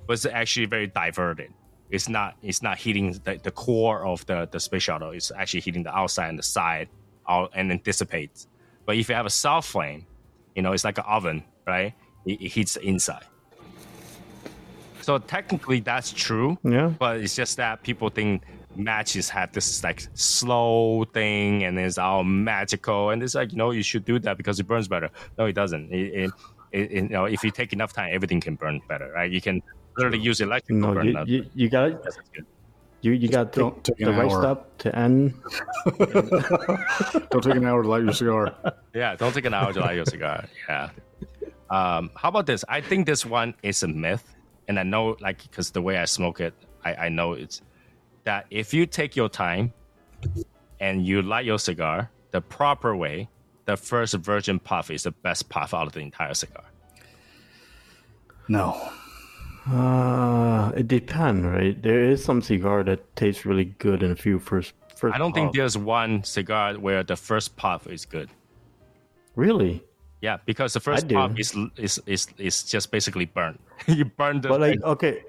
[0.06, 1.52] but it's actually very diverted.
[1.90, 5.10] It's not it's not hitting the, the core of the, the space shuttle.
[5.10, 6.88] It's actually hitting the outside and the side,
[7.26, 8.48] all, and then dissipates.
[8.86, 10.06] But if you have a soft flame,
[10.54, 11.92] you know, it's like an oven, right?
[12.24, 13.24] It, it heats the inside.
[15.02, 16.92] So technically, that's true yeah.
[16.98, 18.42] but it's just that people think
[18.74, 23.70] matches have this like slow thing and it's all magical and it's like you know
[23.70, 26.30] you should do that because it burns better no it doesn't it, it,
[26.72, 29.62] it, you know if you take enough time everything can burn better right you can
[29.96, 32.46] literally use electric to No, burn you, you, you got Yes, that's good.
[33.06, 34.42] You, you got to don't take take the an right hour.
[34.42, 35.34] step to end.
[37.30, 38.54] Don't take an hour to light your cigar.
[38.94, 40.88] yeah don't take an hour to light your cigar yeah
[41.70, 44.34] um how about this i think this one is a myth
[44.68, 47.60] and i know like because the way i smoke it i i know it's
[48.24, 49.72] that if you take your time
[50.80, 53.28] and you light your cigar the proper way,
[53.64, 56.64] the first virgin puff is the best puff out of the entire cigar.
[58.48, 58.90] No.
[59.70, 61.80] Uh, it depends, right?
[61.82, 64.74] There is some cigar that tastes really good in a few first.
[64.96, 68.30] first I don't think there's one cigar where the first puff is good.
[69.34, 69.82] really.
[70.22, 73.58] Yeah, because the first puff is is is is just basically burn.
[73.86, 75.24] you burn the But like, okay,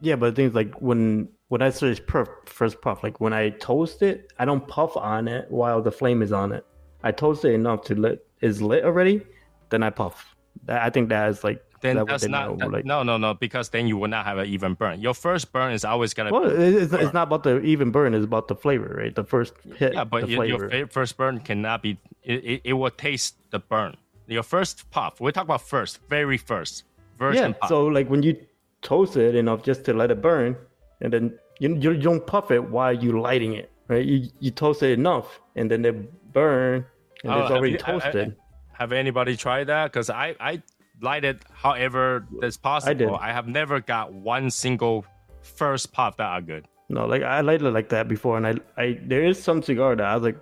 [0.00, 4.02] yeah, but things like when when I say puff, first puff, like when I toast
[4.02, 6.64] it, I don't puff on it while the flame is on it.
[7.02, 9.22] I toast it enough to lit is lit already,
[9.70, 10.36] then I puff.
[10.64, 12.84] That, I think that is like then that that's not that- like.
[12.84, 15.00] no no no because then you will not have an even burn.
[15.00, 18.24] Your first burn is always gonna Well, it's, it's not about the even burn; it's
[18.24, 19.14] about the flavor, right?
[19.14, 21.98] The first hit, yeah, but the your, your first burn cannot be.
[22.22, 23.96] It, it, it will taste the burn.
[24.26, 25.20] Your first puff.
[25.20, 26.84] We talk about first, very first
[27.18, 27.50] version.
[27.52, 27.58] yeah.
[27.60, 27.68] puff.
[27.68, 28.36] So like when you
[28.82, 30.56] toast it enough just to let it burn,
[31.00, 34.04] and then you you don't puff it while you lighting it, right?
[34.04, 36.84] You you toast it enough, and then they burn,
[37.24, 38.36] and Oh, it's already you- I- I- toasted.
[38.78, 39.90] Have anybody tried that?
[39.90, 40.62] Because I I
[41.00, 42.90] light it however that's possible.
[42.90, 43.08] I, did.
[43.10, 45.04] I have never got one single
[45.42, 46.66] first puff that are good.
[46.88, 49.94] No, like I lighted it like that before, and I, I there is some cigar
[49.96, 50.38] that I was like,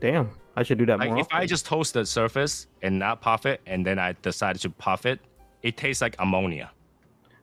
[0.00, 1.20] damn, I should do that Like more.
[1.20, 4.70] if I just toast the surface and not puff it, and then I decided to
[4.70, 5.20] puff it,
[5.62, 6.70] it tastes like ammonia.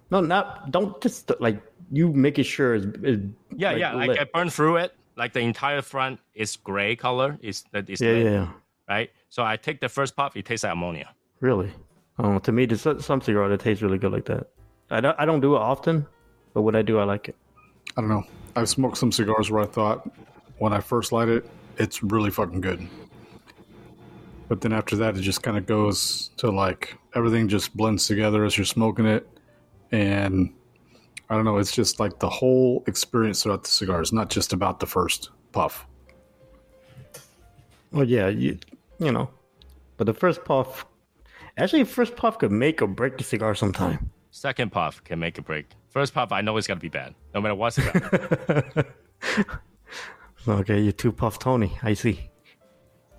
[0.10, 3.22] no, not don't just like you make it sure it's, it's
[3.56, 3.94] Yeah, like, yeah.
[3.94, 4.20] Like.
[4.20, 4.94] I burn through it.
[5.16, 7.38] Like the entire front is gray color.
[7.42, 8.48] Is that is yeah, lit, yeah, yeah.
[8.88, 9.10] right?
[9.30, 10.36] So I take the first puff.
[10.36, 11.10] It tastes like ammonia.
[11.40, 11.72] Really?
[12.20, 14.48] Oh, to me, some- some cigar that tastes really good like that.
[14.90, 16.08] I don't, I don't do it often,
[16.54, 17.36] but when I do, I like it.
[17.96, 18.24] I don't know.
[18.56, 20.10] I've smoked some cigars where I thought
[20.58, 22.88] when I first light it, it's really fucking good.
[24.48, 28.46] But then after that, it just kind of goes to like everything just blends together
[28.46, 29.28] as you're smoking it.
[29.92, 30.54] And
[31.30, 34.02] I don't know, it's just like the whole experience throughout the cigar.
[34.02, 35.86] It's not just about the first puff.
[37.92, 38.58] Well, yeah, you,
[39.00, 39.30] you know,
[39.98, 40.86] but the first puff,
[41.58, 44.12] actually, first puff could make or break the cigar sometime.
[44.32, 45.66] Second puff can make a break.
[45.90, 48.86] First puff, I know it's gonna be bad, no matter what's cigar.
[50.48, 51.78] Okay, you two puff Tony.
[51.84, 52.30] I see.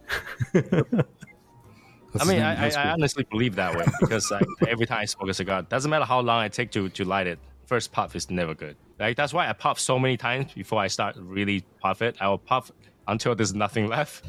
[0.54, 5.34] I mean, I, I, honestly believe that way because like, every time I smoke a
[5.34, 8.54] cigar, doesn't matter how long I take to, to light it, first puff is never
[8.54, 8.76] good.
[8.98, 12.16] Like that's why I puff so many times before I start really puff it.
[12.18, 12.70] I will puff
[13.06, 14.24] until there's nothing left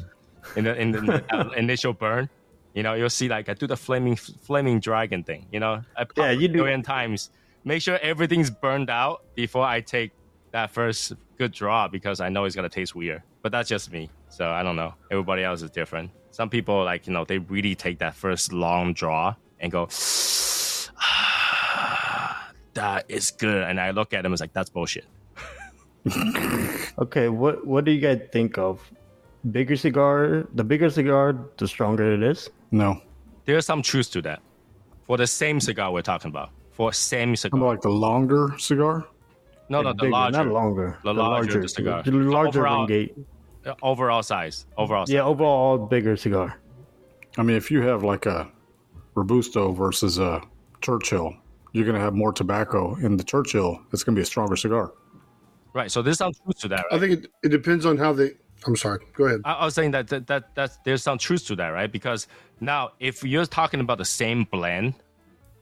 [0.56, 2.28] in the in the initial burn.
[2.74, 5.46] You know, you'll see like I do the flaming flaming dragon thing.
[5.52, 7.30] You know, I puff Yeah, you a do- million times.
[7.64, 10.12] Make sure everything's burned out before I take
[10.52, 13.22] that first good draw because I know it's gonna taste weird.
[13.42, 14.08] But that's just me.
[14.28, 14.94] So I don't know.
[15.10, 16.10] Everybody else is different.
[16.30, 19.88] Some people like you know they really take that first long draw and go.
[20.98, 25.04] Ah, That is good, and I look at them as like that's bullshit.
[26.98, 28.80] Okay, what what do you guys think of
[29.50, 30.46] bigger cigar?
[30.54, 32.48] The bigger cigar, the stronger it is.
[32.70, 33.00] No.
[33.44, 34.40] There's some truth to that.
[35.06, 38.54] For the same cigar we're talking about, for same How cigar, about like the longer
[38.58, 39.06] cigar?
[39.68, 40.98] no, no, the Bigger, larger, not longer.
[41.04, 42.02] the larger the cigar.
[42.04, 43.14] the larger Overall- gate.
[43.66, 45.06] uh, overall size, overall.
[45.06, 45.14] Size.
[45.14, 46.60] Yeah, overall bigger cigar.
[47.38, 48.48] I mean, if you have like a
[49.14, 50.40] Robusto versus a
[50.80, 51.34] Churchill,
[51.72, 53.80] you're going to have more tobacco in the Churchill.
[53.92, 54.92] It's going to be a stronger cigar.
[55.72, 55.90] Right.
[55.90, 58.30] So there's some truth to that, I think it, it depends on how they.
[58.66, 59.04] I'm sorry.
[59.14, 59.40] Go ahead.
[59.44, 61.90] I, I was saying that, that that there's some truth to that, right?
[61.90, 62.28] Because
[62.60, 64.94] now if you're talking about the same blend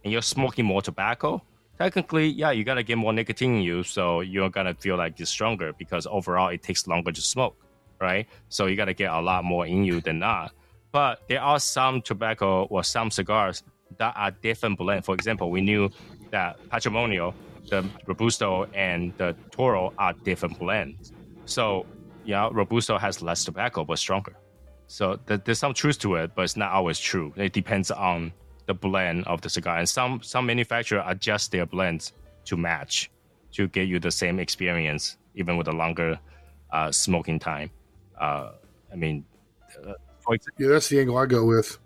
[0.04, 1.42] and you're smoking more tobacco,
[1.78, 5.30] technically, yeah, you gotta get more nicotine in you, so you're gonna feel like it's
[5.30, 7.56] stronger because overall it takes longer to smoke,
[8.00, 8.26] right?
[8.48, 10.52] So you gotta get a lot more in you than not.
[10.90, 13.62] But there are some tobacco or some cigars
[13.98, 15.04] that are different blend.
[15.04, 15.90] For example, we knew
[16.30, 17.34] that Patrimonio,
[17.68, 21.12] the Robusto, and the Toro are different blends.
[21.44, 21.86] So
[22.28, 24.36] yeah, Robusto has less tobacco but stronger.
[24.86, 27.32] So th- there's some truth to it, but it's not always true.
[27.36, 28.34] It depends on
[28.66, 32.12] the blend of the cigar, and some some manufacturer adjust their blends
[32.44, 33.10] to match
[33.52, 36.20] to get you the same experience, even with a longer
[36.70, 37.70] uh, smoking time.
[38.20, 38.52] Uh,
[38.92, 39.24] I mean,
[39.86, 39.94] uh,
[40.58, 41.78] Yeah, that's the angle I go with.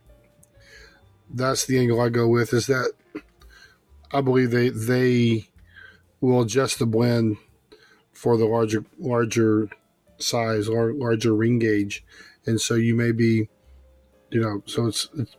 [1.33, 2.53] That's the angle I go with.
[2.53, 2.91] Is that
[4.11, 5.47] I believe they they
[6.21, 7.37] will adjust the blend
[8.13, 9.71] for the larger larger
[10.23, 12.05] size or larger ring gauge,
[12.47, 13.49] and so you may be,
[14.31, 15.37] you know, so it's it's,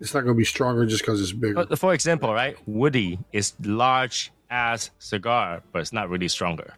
[0.00, 1.64] it's not going to be stronger just because it's bigger.
[1.76, 2.56] for example, right?
[2.66, 6.74] Woody is large as cigar, but it's not really stronger.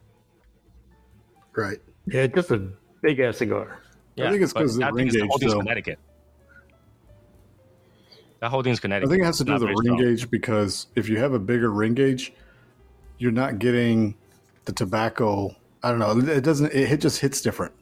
[1.57, 1.79] right.
[2.07, 2.59] Yeah, just a
[3.01, 3.79] big ass cigar.
[4.17, 5.59] Yeah, think it's but 'cause of the I think ring it's the gauge, holding's though.
[5.61, 5.99] Connecticut.
[8.41, 9.09] That holding's I Connecticut.
[9.09, 9.99] I think it has to do with the ring strong.
[9.99, 12.33] gauge because if you have a bigger ring gauge,
[13.19, 14.17] you're not getting
[14.65, 15.55] the tobacco.
[15.83, 16.33] I don't know.
[16.33, 16.73] It doesn't.
[16.73, 17.73] It, it just hits different.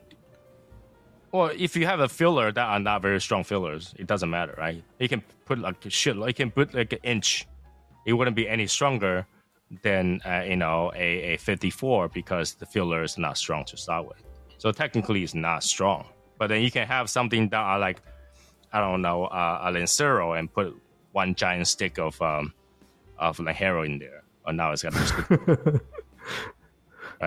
[1.33, 4.55] Well, if you have a filler that are not very strong fillers, it doesn't matter,
[4.59, 4.83] right?
[4.99, 7.47] You can put like shit, you can put like an inch.
[8.05, 9.27] It wouldn't be any stronger
[9.83, 14.09] than uh, you know a, a 54 because the filler is not strong to start
[14.09, 14.23] with.
[14.59, 16.07] So technically, it's not strong.
[16.39, 18.01] But then you can have something that are like
[18.73, 20.75] I don't know uh, a Lancero and put
[21.13, 22.53] one giant stick of um
[23.19, 25.83] of Lancero in there, and now it's got a stick.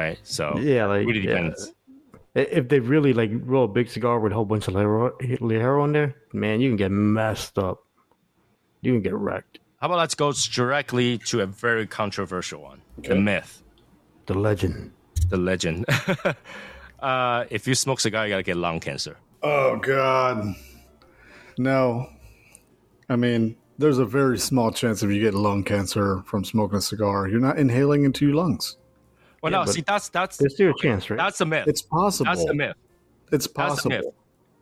[0.01, 0.19] Right.
[0.23, 1.33] So Yeah, like it really yeah.
[1.35, 1.71] depends.
[2.35, 5.15] I- If they really like roll a big cigar with a whole bunch of Lero
[5.39, 7.83] Lero in there, man, you can get messed up.
[8.81, 9.59] You can get wrecked.
[9.79, 13.61] How about let's go directly to a very controversial one the myth,
[14.25, 14.91] The legend.
[15.29, 15.85] the legend.
[16.99, 19.17] uh, if you smoke a cigar, you gotta get lung cancer.
[19.41, 20.55] Oh God,
[21.57, 22.09] no.
[23.09, 26.81] I mean, there's a very small chance if you get lung cancer from smoking a
[26.81, 28.77] cigar, you're not inhaling into your lungs.
[29.43, 31.17] Well, Yeah, no, see, that's that's There's still a chance, right?
[31.17, 31.67] that's a myth.
[31.67, 32.25] It's possible.
[32.31, 32.75] that's the myth.
[33.31, 33.97] It's That's the myth.
[34.03, 34.15] possible.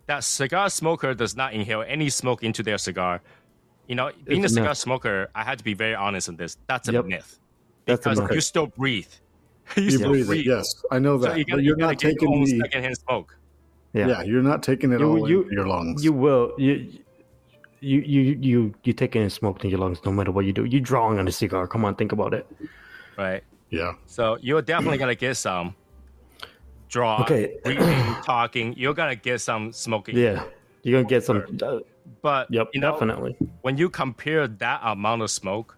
[0.07, 3.21] That cigar smoker does not inhale any smoke into their cigar.
[3.87, 4.77] You know, being a It's a cigar myth.
[4.79, 6.57] smoker, I had to be very honest in this.
[6.67, 7.05] That's a Yep.
[7.05, 7.39] myth
[7.85, 8.31] That's a because myth.
[8.33, 9.07] you still breathe.
[9.77, 10.41] you You still breathe breathe.
[10.41, 10.45] it.
[10.47, 11.37] Yes, I know So that.
[11.37, 12.59] you gotta, but you you're gotta not get your taking the.
[12.65, 13.37] secondhand smoke.
[13.93, 14.07] Yeah.
[14.07, 16.03] Yeah, you're not taking it You- all you- into your lungs.
[16.03, 16.53] You will.
[16.57, 16.87] You
[17.81, 20.65] you you you you take in smoke in your lungs no matter what you do.
[20.65, 21.67] You drawing on a cigar.
[21.67, 22.47] Come on, think about it.
[23.17, 23.43] right?
[23.71, 23.93] Yeah.
[24.05, 25.75] So you're definitely gonna get some
[26.89, 27.57] draw, Okay.
[27.63, 28.73] breathing, talking.
[28.77, 30.17] You're gonna get some smoking.
[30.17, 30.43] Yeah,
[30.83, 31.43] you're gonna get some.
[31.63, 31.79] Uh,
[32.21, 33.35] But yep, you know, definitely.
[33.61, 35.77] when you compare that amount of smoke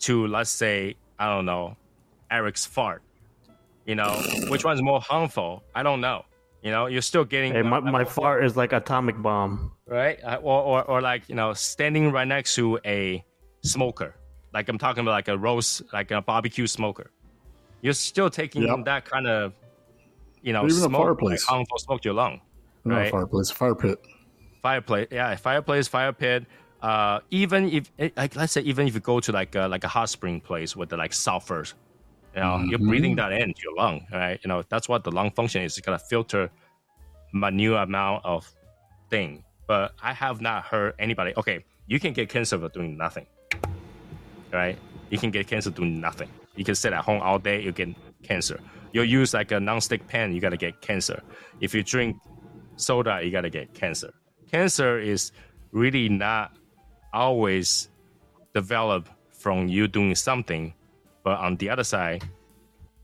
[0.00, 1.76] to let's say I don't know
[2.30, 3.02] Eric's fart,
[3.86, 5.62] you know which one's more harmful?
[5.74, 6.24] I don't know.
[6.62, 9.72] You know, you're still getting Hey, my, my fart is like atomic bomb.
[9.86, 13.24] right, Uh, or, or or like you know standing right next to a
[13.62, 14.14] smoker,
[14.54, 17.10] like I'm talking about like a roast, like a barbecue smoker.
[17.80, 18.84] You're still taking Yep.
[18.84, 19.52] that kind of
[20.42, 21.44] you know Or even a smoke, like fireplace.
[21.44, 22.40] harmful smoke to your lung.
[22.84, 23.10] Not Right.
[23.10, 23.98] fireplace, fire pit.
[24.62, 26.46] fireplace yeah fireplace fire pit
[26.82, 29.82] uh even if eh, like let's say even if you go to like a, like
[29.84, 31.74] a hot spring place with the like sulfurs
[32.34, 35.30] you know you're breathing that into your lung right you know that's what the lung
[35.32, 36.48] function is it's gonna filter
[37.32, 38.48] minute amount of
[39.10, 43.26] thing but i have not heard anybody okay you can get cancer for doing nothing
[44.52, 44.78] right?
[45.10, 46.28] You can get cancer doing nothing.
[46.56, 47.88] You can sit at home all day you get
[48.22, 48.60] cancer.
[48.92, 51.22] You use like a non-stick pan you gotta get cancer.
[51.60, 52.16] If you drink
[52.76, 54.12] soda you gotta get cancer.
[54.50, 55.32] Cancer is
[55.72, 56.56] really not
[57.12, 57.88] always
[58.54, 60.74] developed from you doing something
[61.24, 62.22] but on the other side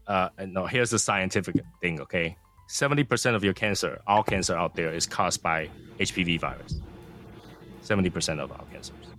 [0.07, 2.37] uh no here's the scientific thing okay?
[2.69, 6.81] 70% of your cancer all cancer out there is caused by hpv virus.
[7.83, 9.18] 70% of all cancers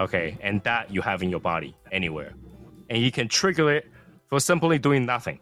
[0.00, 2.32] okay and that you have in your body anywhere.
[2.88, 3.86] And you can trigger it
[4.28, 5.38] for simply doing nothing.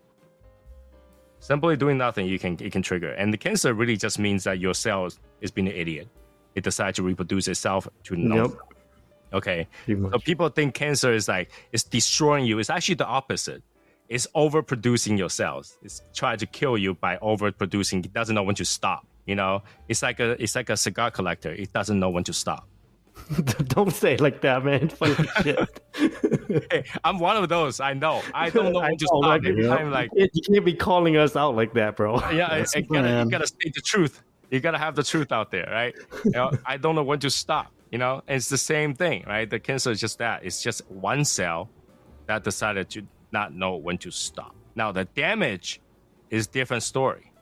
[1.41, 3.13] Simply doing nothing you can it can trigger.
[3.13, 6.09] And the cancer really just means that your cells is being an idiot.
[6.55, 8.51] It decides to reproduce itself to no Yep.
[9.33, 9.69] okay.
[9.87, 12.59] So people think cancer is like it's destroying you.
[12.59, 13.63] It's actually the opposite.
[14.09, 15.79] It's overproducing your cells.
[15.83, 18.05] It's trying to kill you by overproducing.
[18.05, 19.63] It doesn't know when to stop you know?
[19.89, 21.53] It's like a it's like a cigar collector.
[21.53, 22.67] It doesn't know when to stop
[23.69, 24.79] Don't say it like that, man.
[24.89, 25.81] It's funny shit.
[26.71, 29.23] hey, i'm one of those i know i don't know I when to know, stop
[29.23, 29.77] like, every yeah.
[29.77, 32.19] time like you can't be calling us out like that, bro.
[32.31, 34.23] yeah, I, I gotta, you gotta state the truth.
[34.51, 35.95] You gotta have the truth out there, right?
[36.25, 37.73] You know, I don't know when to stop.
[37.91, 39.49] You know, and it's the same thing, right?
[39.49, 40.45] The cancer is just that.
[40.45, 41.71] It's just one cell
[42.27, 44.55] that decided to not know when to stop.
[44.75, 45.81] Now the damage
[46.31, 47.33] is different story,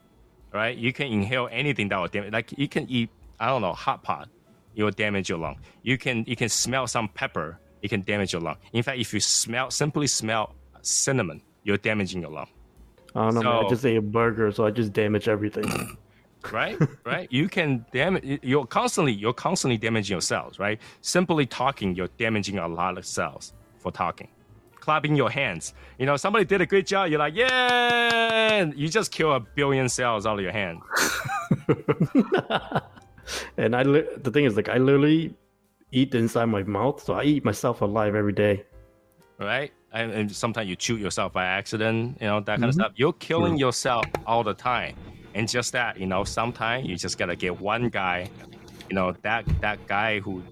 [0.52, 0.76] right?
[0.76, 2.32] You can inhale anything that will damage.
[2.32, 3.10] Like you can eat,
[3.40, 4.28] I don't know, hot pot,
[4.76, 5.58] it will damage your lung.
[5.82, 8.56] You can you can smell some pepper, it can damage your lung.
[8.72, 12.48] In fact, if you smell simply smell cinnamon, you're damaging your lung.
[13.14, 13.64] I don't know, man.
[13.64, 15.96] I just ate a burger, so I just damage everything.
[16.52, 21.94] right right you can damage you're constantly you're constantly damaging your cells right simply talking
[21.96, 24.28] you're damaging a lot of cells for talking
[24.76, 29.10] clapping your hands you know somebody did a good job you're like yeah you just
[29.10, 30.80] kill a billion cells out of your hand
[33.56, 35.34] and I, li- the thing is, like, I literally
[35.92, 38.64] eat inside my mouth, so I eat myself alive every day.
[39.38, 39.72] right?
[39.92, 42.80] And, and sometimes you chew yourself by accident you know that kind of mm-hmm.
[42.80, 42.92] stuff.
[42.96, 44.94] You're killing yourself all the time.
[45.34, 48.28] And just that you know sometimes you just gotta get one guy
[48.88, 50.42] you know that that guy who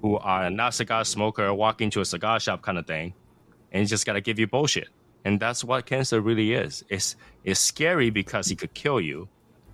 [0.00, 3.12] who are not cigar smoker walk into a cigar shop kind of thing
[3.72, 4.88] and he just gotta give you bullshit.
[5.24, 6.84] And that's what cancer really is.
[6.88, 9.28] It's it's scary because it could kill you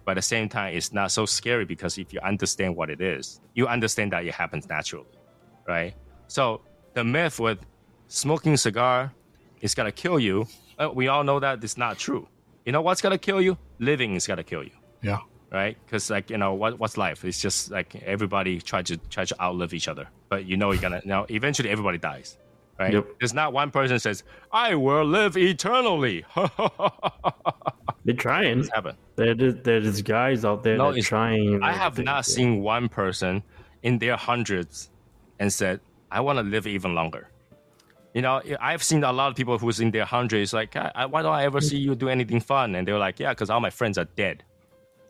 [0.07, 3.01] but at the same time it's not so scary because if you understand what it
[3.03, 5.05] is you understand that it happens naturally
[5.69, 5.93] right
[6.29, 6.63] so
[6.95, 7.59] the myth with
[8.09, 9.13] smoking cigar
[9.61, 10.47] is gonna kill you.
[10.79, 12.27] Uh, we all know that it's not true.
[12.65, 13.57] You know what's gonna kill you?
[13.81, 14.71] Living is gonna kill you,
[15.03, 15.19] Yeah.
[15.53, 15.77] right?
[15.85, 17.25] Because like you know what what's life?
[17.25, 20.81] It's just like everybody try to try to outlive each other, but you know you're
[20.83, 22.39] gonna you know eventually everybody dies,
[22.79, 22.93] right?
[22.95, 23.07] Yep.
[23.19, 26.25] There's not one person says I will live eternally.
[28.07, 28.63] They're trying.
[28.75, 28.97] happen.
[29.17, 31.63] There's there's guys out there No, that it's- trying.
[31.63, 33.43] I have not seen one person
[33.83, 34.91] in their hundreds
[35.41, 37.29] and said, I want to live even longer.
[38.15, 41.07] You know, I've seen a lot of people who's in their hundreds, like, I, I-
[41.07, 42.75] why don't I ever see you do anything fun?
[42.77, 44.43] And they're like, yeah, because all my friends are dead,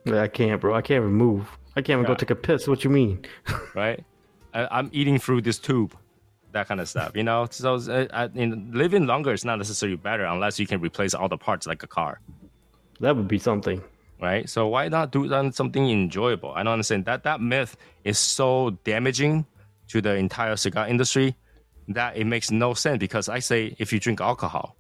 [0.04, 0.74] Yeah, I can't, bro.
[0.74, 1.46] I can't even move.
[1.76, 2.08] I can't even Yeah.
[2.08, 2.66] go take a piss.
[2.66, 3.24] What you mean?
[3.74, 4.02] right?
[4.54, 5.94] I, I'm eating through this tube,
[6.52, 7.46] that kind of stuff, you know?
[7.50, 8.26] So uh, I,
[8.82, 11.86] living longer is not necessarily better unless you can replace all the parts like a
[11.86, 12.20] car.
[13.00, 13.82] That would be something.
[14.20, 14.48] right?
[14.48, 16.52] So why not do something enjoyable?
[16.54, 19.46] I don't understand that that myth is so damaging
[19.88, 21.36] to the entire cigar industry
[21.88, 22.98] that it makes no sense.
[22.98, 24.76] Because I say if you drink alcohol,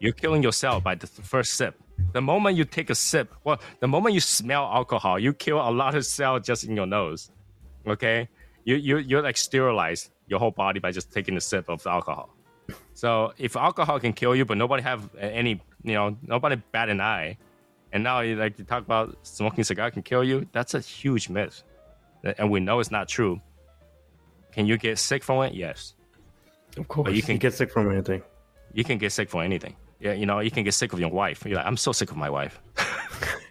[0.00, 1.74] you're killing yourself by the first sip.
[2.12, 5.70] The moment you take a sip, well, the moment you smell alcohol, you kill a
[5.70, 7.30] lot of cells just in your nose.
[7.86, 8.28] Okay,
[8.64, 12.28] you you you're like sterilize your whole body by just taking a sip of alcohol.
[12.92, 17.00] So if alcohol can kill you, but nobody have any, you know, nobody bat an
[17.00, 17.36] eye,
[17.92, 20.46] and now you like you talk about smoking cigar can kill you.
[20.52, 21.62] That's a huge myth,
[22.38, 23.40] and we know it's not true.
[24.52, 25.54] Can you get sick from it?
[25.54, 25.94] Yes,
[26.78, 28.22] Of course, you you can- can get sick from anything.
[28.72, 29.76] you can get sick from anything.
[30.00, 31.44] Yeah, you know, you can get sick of your wife.
[31.46, 32.60] You're like, I'm so sick of my wife.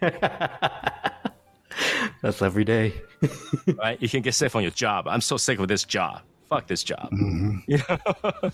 [2.22, 2.94] That's every day.
[3.76, 4.00] right?
[4.00, 5.06] You can get sick from your job.
[5.08, 6.22] I'm so sick of this job.
[6.48, 7.10] Fuck this job.
[7.12, 7.58] Mm-hmm.
[7.68, 8.50] You know?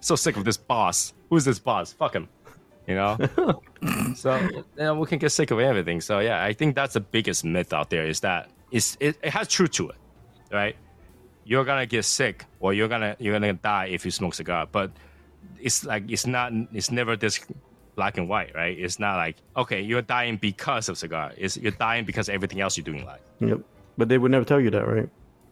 [0.00, 1.12] so sick of this boss.
[1.30, 1.92] Who's this boss?
[1.92, 2.28] Fuck him.
[2.88, 3.18] You know?
[4.16, 6.00] so you know, we can get sick of everything.
[6.00, 9.30] So yeah, I think that's the biggest myth out there is that it's, it, it
[9.30, 9.96] has truth to it.
[10.50, 10.74] Right?
[11.44, 14.66] You're gonna get sick or you're gonna you're gonna die if you smoke cigar.
[14.70, 14.90] But
[15.60, 17.40] it's like it's not it's never this
[17.94, 18.78] black and white, right?
[18.78, 21.32] It's not like okay, you're dying because of cigar.
[21.36, 23.20] It's you're dying because of everything else you do in life.
[23.40, 23.60] Yep.
[23.98, 25.08] But they would never tell you that, right?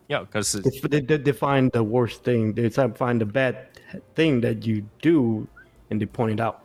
[0.08, 2.52] Yeah, because They, they, they find the worst thing.
[2.52, 3.68] They try to find the bad
[4.14, 5.48] thing that you do,
[5.90, 6.62] and they point it out.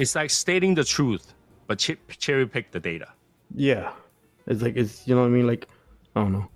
[0.00, 1.34] It's like stating the truth,
[1.66, 3.08] but ch- cherry pick the data.
[3.54, 3.92] Yeah.
[4.46, 5.46] It's like it's you know what I mean.
[5.46, 5.68] Like
[6.16, 6.48] I don't know.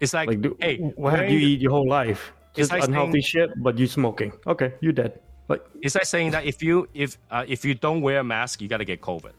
[0.00, 2.32] It's like, Like do, hey, what have you eat your whole life?
[2.50, 4.32] It's Just like unhealthy saying- shit, but you smoking.
[4.46, 5.20] Okay, you dead.
[5.48, 8.60] Like It's like saying that if you if uh, if you don't wear a mask,
[8.62, 9.32] you gotta get COVID,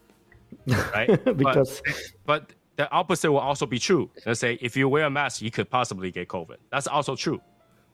[0.94, 1.08] right?
[1.36, 1.82] because
[2.24, 4.10] but, but the opposite will also be true.
[4.24, 6.56] Let's say if you wear a mask, you could possibly get COVID.
[6.70, 7.40] That's also true.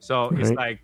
[0.01, 0.81] So it's like,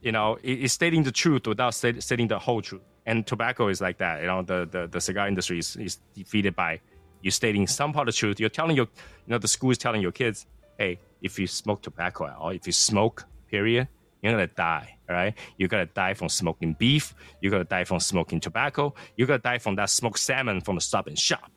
[0.00, 2.80] you know, it's stating the truth without stat- stating the whole truth.
[3.06, 4.20] And tobacco is like that.
[4.20, 6.80] You know, the the, the cigar industry is, is defeated by
[7.22, 8.40] you stating some part of the truth.
[8.40, 8.86] You're telling your,
[9.26, 10.46] you know, the school is telling your kids,
[10.78, 13.88] hey, if you smoke tobacco at all, if you smoke, period,
[14.22, 14.96] you're gonna die.
[15.08, 17.14] All right, you're gonna die from smoking beef.
[17.40, 18.94] You're gonna die from smoking tobacco.
[19.16, 21.50] You're gonna die from that smoked salmon from the stop and shop.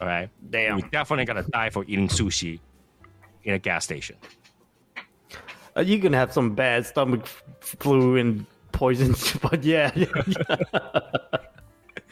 [0.00, 0.78] All right, Damn.
[0.78, 2.58] You're definitely gonna die for eating sushi
[3.44, 4.16] in a gas station.
[5.76, 7.26] uh, you can have some bad stomach
[7.60, 8.46] flu and
[8.82, 10.06] poisons, but yeah, yeah,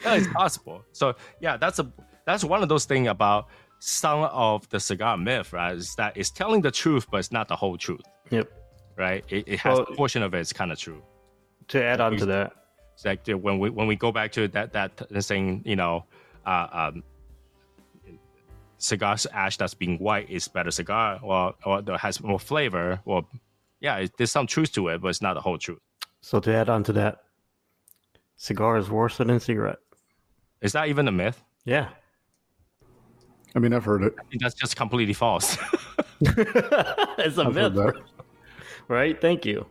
[0.05, 0.83] it's possible.
[0.93, 1.91] So yeah, that's a
[2.25, 3.49] that's one of those things about
[3.79, 5.75] some of the cigar myth, right?
[5.75, 8.47] Is that it's telling the truth, but it's not the whole truth, yep.
[8.97, 9.21] right?
[9.27, 11.01] It, it has Well- a portion of it is kind of true.
[11.73, 12.47] To add on to that,
[12.95, 16.05] It's like when we when we go back to that that saying, you know,
[16.45, 17.03] uh, um,
[18.77, 22.99] cigar ash that's being white is better cigar, or or that has more flavor.
[23.05, 23.23] Well,
[23.79, 25.83] yeah, it, there's some truth to it, but it's not the whole truth.
[26.21, 27.23] So to add on to that,
[28.37, 29.79] cigar is worse than cigarette.
[30.61, 31.43] Is that even a myth?
[31.65, 31.89] Yeah.
[33.55, 34.13] I mean, I've heard it.
[34.19, 35.57] I think that's just completely false.
[36.21, 37.95] it's a I've myth,
[38.87, 39.19] right?
[39.19, 39.65] Thank you.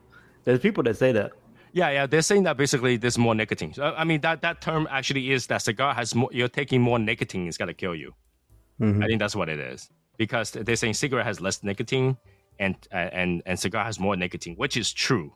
[0.44, 1.32] There's people that say that.
[1.72, 3.72] Yeah, yeah, they're saying that basically there's more nicotine.
[3.72, 6.98] So, I mean, that, that term actually is that cigar has more, you're taking more
[6.98, 8.12] nicotine, it's gonna kill you.
[8.80, 9.04] Mhm.
[9.04, 12.16] I think that's what it is because they're saying cigarette has less nicotine
[12.58, 15.32] and uh, and and cigar has more nicotine, which is true,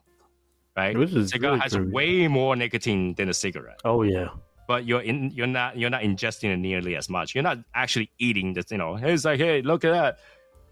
[0.75, 0.97] right?
[0.97, 1.89] Which is cigar really has true.
[1.91, 4.29] way more nicotine than a cigarette, Oh yeah.
[4.67, 7.33] but you're in you're not you're not ingesting it nearly as much.
[7.35, 8.71] You're not actually eating this.
[8.71, 10.19] You know, it's like hey, look at that.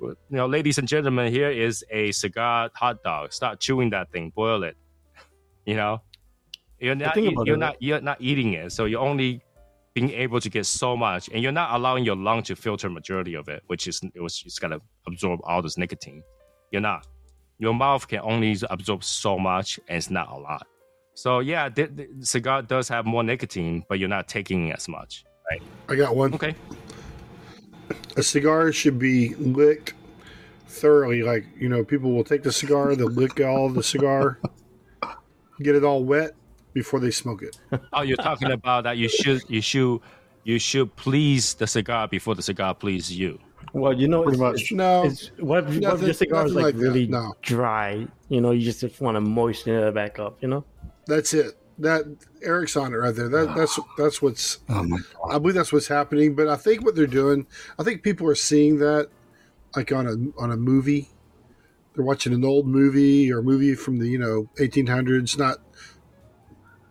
[0.02, 3.32] You know, ladies and gentlemen, here is a cigar hot dog.
[3.32, 4.76] Start chewing that thing, boil it.
[5.66, 6.02] You know,
[6.80, 9.42] you're not eat- you're it- not you're not eating it, so you're only
[9.94, 13.36] being able to get so much, and you're not allowing your lung to filter majority
[13.36, 16.22] of it, which is it was it's gonna absorb all this nicotine.
[16.72, 17.08] You're not.
[17.60, 20.68] Your mouth can only absorb so much, and it's not a lot.
[21.14, 25.24] So yeah, the, the cigar does have more nicotine, but you're not taking as much.
[25.50, 25.62] Right?
[25.90, 26.34] I got one.
[26.34, 26.56] Okay.
[28.18, 29.94] A cigar should be licked
[30.68, 31.22] thoroughly.
[31.22, 34.40] Like you know, people will take the cigar, they'll lick all the cigar,
[35.62, 36.32] get it all wet
[36.74, 37.58] before they smoke it.
[37.94, 40.00] Oh, you're talking about that you should you should
[40.44, 43.40] you should please the cigar before the cigar please you.
[43.74, 44.72] Well, you know, Pretty it's, much.
[44.72, 47.34] No, It's, what, if- what if your cigar is like, like really no.
[47.42, 48.08] dry?
[48.30, 50.38] You know, you just, just want to moisten it back up.
[50.42, 50.64] You know.
[51.08, 51.56] that's it.
[51.80, 52.04] That
[52.44, 53.30] Eric's on it right there.
[53.30, 54.60] That that's that's what's.
[54.70, 55.00] Oh my
[55.32, 56.36] I believe that's what's happening.
[56.36, 57.48] But I think what they're doing,
[57.80, 59.10] I think people are seeing that,
[59.76, 61.10] like on a on a movie.
[61.96, 65.58] They're watching an old movie or a movie from the you know 1800s, not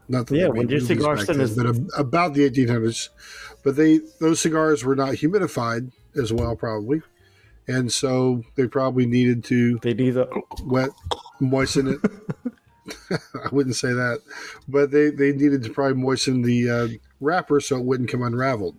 [0.09, 3.09] not that Yeah, they when made your cigar then, is- but ab- about the 1800s.
[3.63, 7.03] But they those cigars were not humidified as well, probably,
[7.69, 10.29] and so they probably needed to They need the
[10.65, 10.91] wet
[11.41, 12.01] moisten it.
[13.35, 14.21] I wouldn't say that,
[14.69, 16.89] but they they needed to probably moisten the uh,
[17.21, 18.77] wrapper so it wouldn't come unraveled.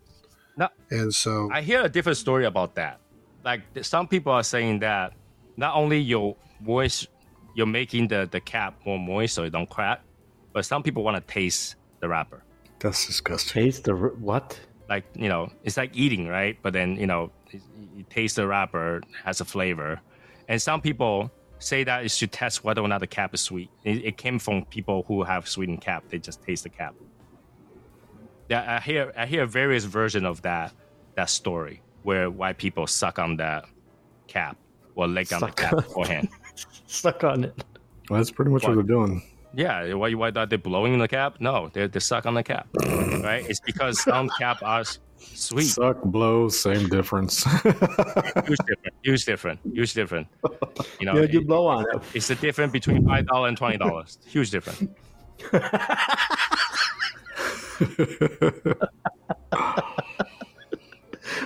[0.57, 0.67] No.
[0.91, 2.99] And so I hear a different story about that.
[3.43, 5.13] Like some people are saying that
[5.57, 7.07] not only you're moist,
[7.55, 10.01] you're making the, the cap more moist so it don't crack,
[10.53, 12.43] but some people want to taste the wrapper.
[12.79, 13.63] That's disgusting.
[13.63, 14.59] taste the what?
[14.93, 16.55] Like you know, it's like eating, right?
[16.61, 17.59] But then you know, you
[17.95, 19.99] you taste the wrapper has a flavor,
[20.47, 23.71] and some people say that is should test whether or not the cap is sweet.
[23.83, 26.93] It, it came from people who have sweetened cap; they just taste the cap.
[28.49, 30.73] Yeah, I hear I hear various version of that
[31.15, 33.65] that story where white people suck on that
[34.27, 34.57] cap
[34.93, 36.29] or lick on the cap beforehand.
[36.85, 37.63] Stuck on it.
[38.09, 38.85] Well, that's pretty much what, What?
[38.85, 39.23] they're doing.
[39.55, 41.37] Yeah, eh, why why are they blowing the cap?
[41.39, 42.67] No, they they suck on the cap,
[43.21, 43.45] right?
[43.47, 44.83] It's because some cap are
[45.17, 45.65] sweet.
[45.65, 47.43] Suck, blow, same difference.
[47.63, 48.93] Huge different.
[49.03, 49.59] Huge different.
[49.71, 50.27] Huge different.
[50.99, 52.01] You know, Yeah, you it- blow on it.
[52.15, 54.17] it's the difference between five dollar and twenty dollars.
[54.25, 54.83] Huge difference.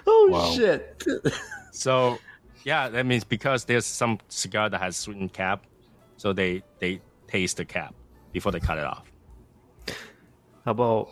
[0.05, 0.51] Oh Wow.
[0.55, 1.03] shit!
[1.71, 2.17] So,
[2.63, 5.65] yeah, that means because there's some cigar that has sweetened cap,
[6.17, 7.93] so they they taste the cap
[8.31, 9.11] before they cut it off.
[10.65, 11.09] How about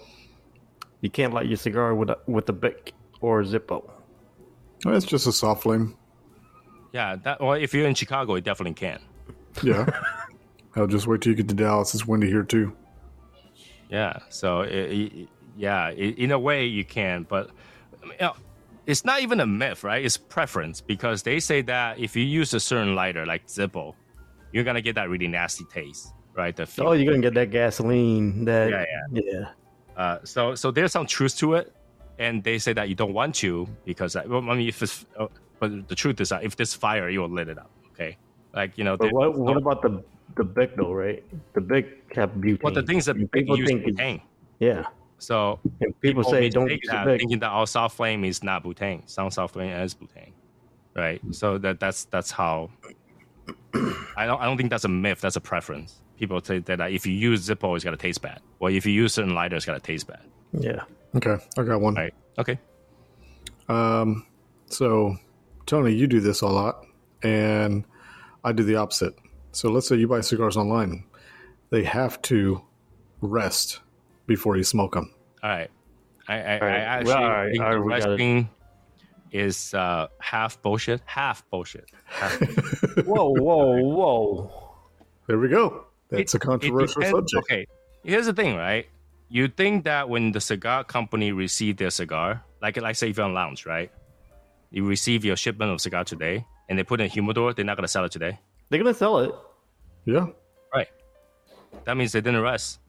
[1.02, 3.90] you can't light your cigar with a, with a Bic or a Zippo?
[4.86, 5.98] it's just a soft flame.
[6.94, 7.42] Yeah, that.
[7.42, 9.00] Well, if you're in Chicago, it definitely can.
[9.64, 9.86] Yeah.
[10.76, 11.94] I'll just wait till you get to Dallas.
[11.94, 12.76] It's windy here too.
[13.90, 14.20] Yeah.
[14.30, 17.50] So, it, it- yeah, i in a way you can, but
[18.04, 18.36] you oh, know,
[18.86, 20.04] it's not even a myth, right?
[20.04, 23.96] It's preference because they say that if you use a certain lighter like Zippo,
[24.56, 26.56] you're gonna get that really nasty taste, right?
[26.56, 28.46] The Oh, you're gonna get that gasoline.
[28.46, 29.50] That Yeah, yeah.
[29.98, 31.76] Uh, so so there's some truth to it,
[32.20, 35.28] and they say that you don't want to because uh, I mean if it's uh,
[35.60, 37.70] but the truth is that if there's fire, you will lit it up.
[37.92, 38.18] Okay,
[38.54, 38.96] like you know.
[38.96, 40.02] But what what about the
[40.38, 40.94] the Bic though?
[40.94, 41.22] Right,
[41.54, 42.64] the Bic have butane.
[42.64, 44.22] Well, the things that people people think butane.
[44.60, 44.86] yeah,
[45.18, 48.64] So and people, say don't use that, the thinking that our soft flame is not
[48.64, 49.04] butane.
[49.10, 50.32] Some soft flame is butane,
[50.96, 51.22] right?
[51.32, 52.70] So that that's that's how.
[54.18, 55.22] I don't I don't think that's a myth.
[55.22, 56.02] That's a preference.
[56.18, 58.94] People say that uh, if you use Zippo, it's gonna taste bad, or if you
[58.94, 60.22] use certain lighter, it's gonna taste bad.
[60.54, 60.84] Yeah,
[61.16, 61.96] Okay, I got one.
[61.96, 62.14] Right?
[62.40, 62.58] Okay.
[63.68, 64.26] Um,
[64.68, 65.18] so
[65.66, 66.86] Tony, you do this a lot,
[67.24, 67.84] and
[68.44, 69.16] I do the opposite.
[69.52, 71.04] So let's say you buy cigars online,
[71.70, 72.62] they have to
[73.22, 73.80] rest
[74.28, 75.12] before you smoke them.
[75.44, 75.70] All right.
[76.28, 78.10] I, I, I actually Well, all right, think all the right, we got it.
[78.12, 78.50] resting
[79.32, 81.02] is uh, half bullshit.
[81.06, 81.90] Half bullshit.
[82.06, 82.40] Half
[83.06, 84.52] whoa, whoa, whoa!
[85.28, 85.86] There we go.
[86.10, 87.52] That's It- a controversial depends- subject.
[87.52, 87.66] Okay,
[88.04, 88.88] here's the thing, right?
[89.30, 93.26] You think that when the cigar company receive their cigar, like like say if you're
[93.26, 93.92] on lounge, right?
[94.72, 97.54] You receive your shipment of cigar today, and they put it in a humidor.
[97.54, 99.32] They're not gonna sell it today, They're gonna sell it.
[100.06, 100.28] Yeah.
[100.74, 100.88] right?
[101.86, 102.80] That means they didn't rest.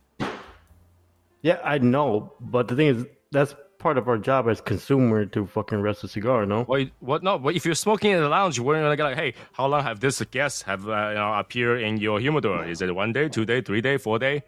[1.42, 5.46] Yeah, I know, but the thing is, that's part of our job as consumer to
[5.46, 6.46] fucking rest a cigar.
[6.46, 6.88] No, What?
[7.00, 7.22] What?
[7.22, 7.38] No.
[7.38, 10.00] But if you're smoking in the lounge, you're gonna get like, hey, how long have
[10.00, 12.64] this guest have uh, you know appeared in your humidor?
[12.66, 14.42] Is it one day, two day, three day, four day?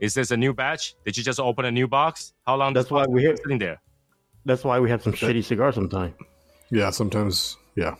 [0.00, 0.94] Is this a new batch?
[1.04, 2.32] Did you just open a new box?
[2.46, 2.72] How long?
[2.72, 3.80] That's why we been hit- sitting there.
[4.44, 6.14] that's why we have some shitty cigars sometimes.
[6.70, 6.90] Yeah.
[6.90, 7.56] Sometimes.
[7.76, 7.96] Yeah.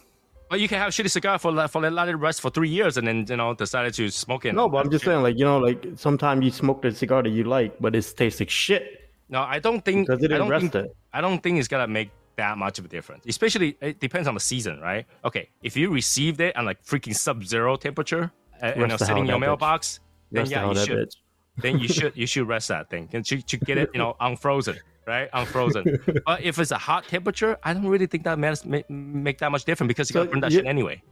[0.48, 2.96] But you can have shitty cigar for like, for let it rest for three years
[2.96, 4.52] and then you know decided to smoke it.
[4.54, 7.28] No, but I'm just saying, like you know, like sometimes you smoke the cigar that
[7.28, 10.06] you like, but it tastes like shit No, I don't think.
[10.08, 10.96] because it I don't rest think, it.
[11.12, 13.24] I don't think it's gonna make that much of a difference.
[13.26, 15.06] Especially, it depends on the season, right?
[15.24, 18.30] Okay, if you received it on like freaking sub-zero temperature,
[18.62, 19.48] uh, you know, sitting in your that bitch.
[19.48, 20.00] mailbox,
[20.32, 20.98] then the yeah, hell you should.
[21.08, 21.16] bitch.
[21.62, 24.14] then you should you should rest that thing and to, to get it you know
[24.20, 24.76] unfrozen
[25.06, 28.88] right unfrozen but if it's a hot temperature i don't really think that matters, make,
[28.88, 31.02] make that much difference because you So gotta burn that you- shit anyway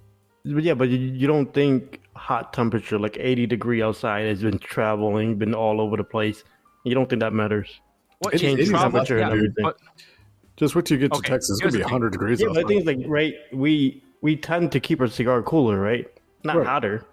[0.44, 4.58] But yeah, but you, you don't think hot temperature, like 80 degree outside, has been
[4.58, 6.44] traveling, been all over the place.
[6.84, 7.68] You don't think that matters?
[8.20, 9.52] What It- Change it is temperature about and that, dude.
[9.58, 9.64] everything.
[9.64, 9.76] but
[10.56, 11.50] Just wait till you get to Texas.
[11.50, 11.92] It's here's gonna be the thing.
[11.92, 12.40] 100 degrees.
[12.40, 15.78] yeah, but the thing is, like, right, we we tend to keep our cigar cooler,
[15.80, 16.06] right?
[16.44, 16.66] Not Right.
[16.66, 17.04] hotter.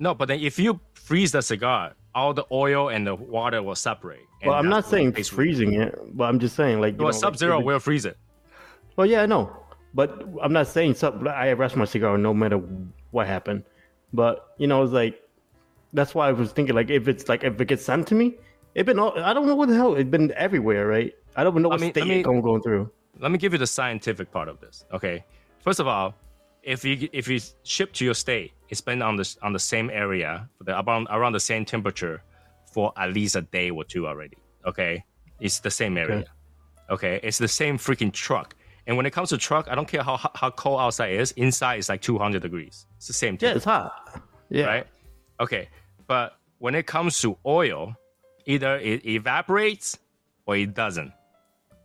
[0.00, 3.74] no but then if you freeze the cigar all the oil and the water will
[3.76, 7.12] separate Well, I'm not saying it's freezing it, but I'm just saying, like, you well
[7.12, 8.16] sub-zero if it- will freeze it
[8.96, 9.54] Well, yeah, I know,
[9.94, 11.26] but I'm not saying something.
[11.28, 12.58] I rest my cigar no matter
[13.10, 13.62] what happened.
[14.12, 15.20] But you know, it's like
[15.92, 18.36] that's why I was thinking, like, if it's like if it gets sent to me,
[18.74, 21.14] it been all, I don't know what the hell it's been everywhere, right?
[21.36, 22.90] I don't know what mean- state I mean- it's going through.
[23.20, 24.84] let me give you the scientific part of this.
[24.92, 25.24] Okay,
[25.60, 26.14] first of all,
[26.62, 29.90] if you if you ship to your state, it's been on the on the same
[29.90, 32.22] area for the around around the same temperature
[32.72, 34.36] for at least a day or two already.
[34.66, 35.04] Okay,
[35.40, 36.24] it's the same area.
[36.90, 38.54] Okay, it's the same freaking truck.
[38.86, 41.32] And when it comes to truck, I don't care how how cold outside is.
[41.32, 42.86] Inside is like 200 degrees.
[42.96, 43.34] It's the same.
[43.34, 44.22] Yeah, temperature it's hot.
[44.50, 44.86] Yeah, right?
[45.40, 45.68] Okay,
[46.06, 47.94] but when it comes to oil,
[48.46, 49.98] either it evaporates
[50.46, 51.12] or it doesn't.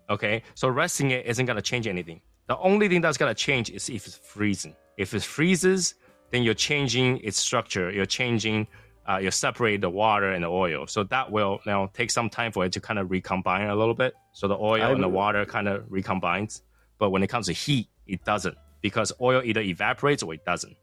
[0.09, 2.21] Okay, so resting it isn't gonna change anything.
[2.47, 4.75] The only thing that's gonna change is if it's freezing.
[4.97, 5.95] If it freezes,
[6.31, 7.91] then you're changing its structure.
[7.91, 8.67] You're changing,
[9.07, 10.87] uh, you separate the water and the oil.
[10.87, 13.93] So that will now take some time for it to kind of recombine a little
[13.93, 14.13] bit.
[14.33, 16.61] So the oil I and the water kind of recombines.
[16.97, 20.75] But when it comes to heat, it doesn't because oil either evaporates or it doesn't.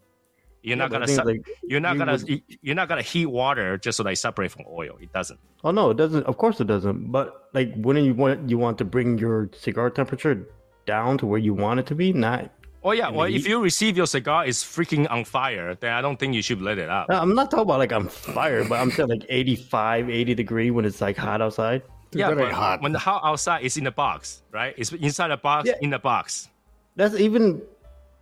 [0.66, 2.74] You're not but gonna the thing se- is, like, you're not you gonna would- you're
[2.74, 4.98] not gonna heat water just so they separate from oil.
[5.00, 5.38] It doesn't.
[5.64, 6.24] Oh no, it doesn't.
[6.26, 7.12] Of course it doesn't.
[7.12, 10.46] But like, when you want you want to bring your cigar temperature
[10.86, 12.50] down to where you want it to be, not
[12.84, 13.08] Oh yeah.
[13.08, 16.34] And Well, if you receive your cigar is freaking on fire, then I don't think
[16.34, 17.08] you should let it out.
[17.08, 20.70] No, I'm not talking about like I'm fired, but I'm saying like 85, 80 degree
[20.70, 21.82] when it's like hot outside.
[22.12, 22.82] Dude, yeah, that but hot.
[22.82, 24.72] when the hot outside is in the box, right?
[24.78, 25.74] It's inside the box, Yeah.
[25.82, 26.48] in the box.
[26.94, 27.60] That's even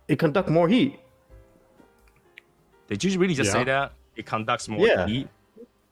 [0.07, 0.97] it conduct more heat.
[2.87, 3.93] Did you really just say that?
[4.15, 5.05] It conducts more Yeah.
[5.07, 5.27] heat.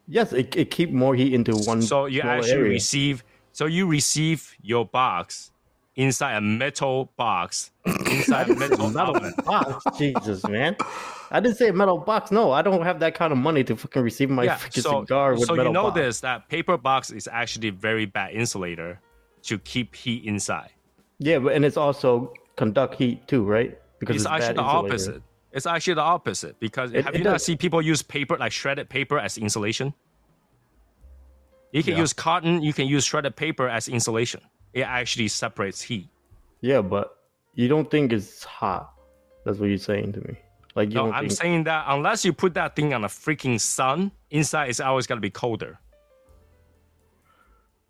[0.08, 1.82] Yes, it, it keep more heat into one.
[1.82, 2.70] So you actually area.
[2.72, 3.24] receive.
[3.52, 5.52] So you receive your box
[5.96, 9.16] inside a metal box, inside a metal metal
[9.46, 9.86] box.
[9.98, 10.76] Jesus, man.
[11.32, 12.32] I didn't say metal box.
[12.32, 14.58] No, I don't have that kind of money to fucking receive my Yeah.
[14.58, 15.96] freaking So, cigar with so metal you know box.
[15.96, 19.00] this that paper box is actually very bad insulator
[19.44, 20.72] to keep heat inside.
[21.20, 23.78] Yeah, but and it's also conduct heat too, right?
[24.00, 24.88] Because It's, it's, actually the insulator.
[24.88, 25.24] opposite.
[25.54, 28.51] It's actually the opposite because It- have it you not seen people use paper like
[28.51, 29.93] shredded paper as insulation?
[31.72, 31.99] You can Yeah.
[31.99, 32.62] use cotton.
[32.64, 34.41] You can use shredded paper as insulation.
[34.74, 36.10] It actually separates heat.
[36.62, 37.18] Yeah, but
[37.54, 38.93] you don't think it's hot.
[39.45, 40.38] That's what you're saying to me.
[40.76, 43.08] Like you No, don't I'm think saying that unless you put that thing on a
[43.08, 45.78] freaking sun, inside it's always gonna be colder.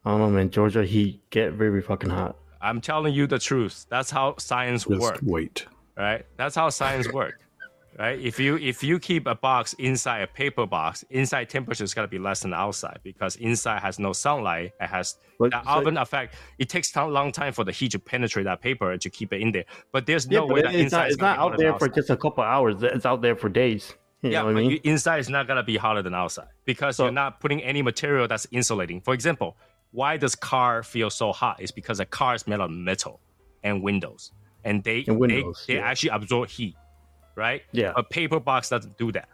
[0.05, 0.49] I don't know, man.
[0.49, 2.35] Georgia heat get very fucking hot.
[2.61, 3.85] I'm telling you the truth.
[3.89, 5.65] That's how science Just works, wait.
[5.97, 6.25] right?
[6.35, 7.37] That's how science works,
[7.99, 8.19] right?
[8.19, 12.07] If you if you keep a box inside a paper box, inside temperature is gonna
[12.07, 14.71] be less than outside because inside has no sunlight.
[14.79, 16.35] It has But that so- oven effect.
[16.59, 19.41] It takes a long time for the heat to penetrate that paper to keep it
[19.41, 19.65] in there.
[19.91, 21.87] But there's no but way that it's inside not, is it's not out there for
[21.87, 22.81] just a couple hours.
[22.81, 23.93] It's out there for days.
[24.21, 24.71] You Yeah, know what I but mean?
[24.71, 27.81] you, inside is not gonna be hotter than outside because So- you're not putting any
[27.81, 29.01] material that's insulating.
[29.01, 29.57] For example,
[29.91, 31.57] why does car feel so hot?
[31.59, 33.19] It's because a car is made of metal
[33.63, 34.31] and windows,
[34.63, 35.85] and they And windows, they, they yeah.
[35.85, 36.75] actually absorb heat,
[37.35, 37.61] right?
[37.71, 37.93] Yeah.
[37.95, 39.29] A paper box doesn't do that.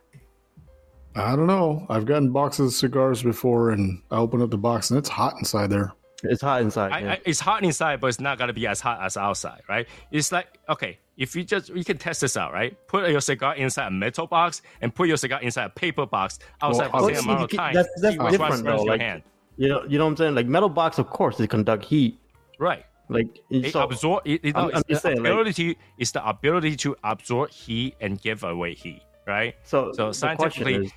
[1.16, 1.86] I don't know.
[1.90, 5.36] I've gotten boxes of cigars before, and I open up the box, and it's hot
[5.40, 5.92] inside there.
[6.24, 6.92] it's hot inside.
[6.92, 7.12] I, yeah.
[7.14, 9.88] I, it's hot inside, but it's not gonna be as hot as outside, right?
[10.12, 12.78] It's like okay, if you just you can test this out, right?
[12.88, 16.40] Put your cigar inside a metal box and put your cigar inside a paper box
[16.62, 17.74] outside Well, for the same amount of you time.
[17.74, 19.24] that's- that's See which one different, though, your like- hand,
[19.58, 20.36] you know, you know what I'm saying?
[20.36, 22.20] Like metal box, of course, they conduct heat.
[22.60, 22.84] right?
[23.10, 24.22] Like It so, absorb.
[24.26, 25.78] It, it, I'm- I'm it's the saying, like- ability.
[25.98, 29.56] it's the ability to absorb heat and give away heat, right?
[29.64, 30.92] so, So scientifically, is,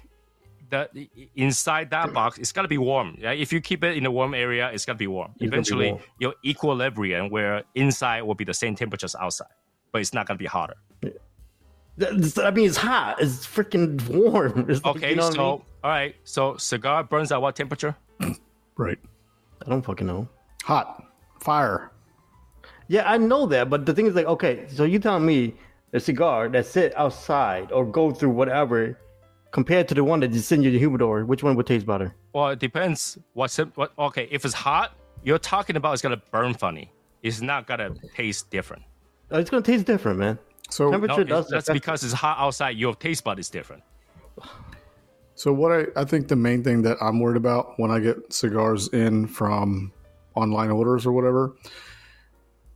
[0.70, 0.88] the
[1.36, 3.16] inside that box, it's gotta be warm.
[3.22, 3.38] Right?
[3.38, 5.32] If you keep it in a warm area, it's gotta be warm.
[5.38, 6.02] be Eventually, warm.
[6.18, 9.48] your equilibrium where inside will be the same temperature as outside,
[9.90, 10.76] but it's not gonna be hotter.
[11.98, 13.20] Th- I mean, it's hot.
[13.20, 14.64] It's freaking warm.
[14.70, 15.62] It's like, Okay, you know so I, mean?
[15.84, 17.94] all right, so cigar burns at what temperature?
[18.76, 18.98] Right.
[19.64, 20.26] I don't fucking know.
[20.64, 21.04] Hot.
[21.40, 21.90] Fire.
[22.92, 25.54] Yeah, I know that, but the thing is, like, okay, so you telling me
[25.94, 28.98] a cigar that sit outside or go through whatever,
[29.50, 32.14] compared to the one that you send you your humidor, which one would taste better?
[32.34, 33.16] Well, it depends.
[33.32, 33.92] What's it, what?
[33.98, 34.92] Okay, if it's hot,
[35.24, 36.92] you're talking about it's gonna burn funny.
[37.22, 38.82] It's not gonna taste different.
[39.32, 40.38] Uh, It's gonna taste different, man.
[40.68, 42.76] So, Temperature No, does it's- that's affect- because it's hot outside.
[42.76, 43.82] Your taste bud is different.
[45.34, 48.34] so what I, I think the main thing that I'm worried about when I get
[48.34, 49.92] cigars in from
[50.34, 51.54] online orders or whatever,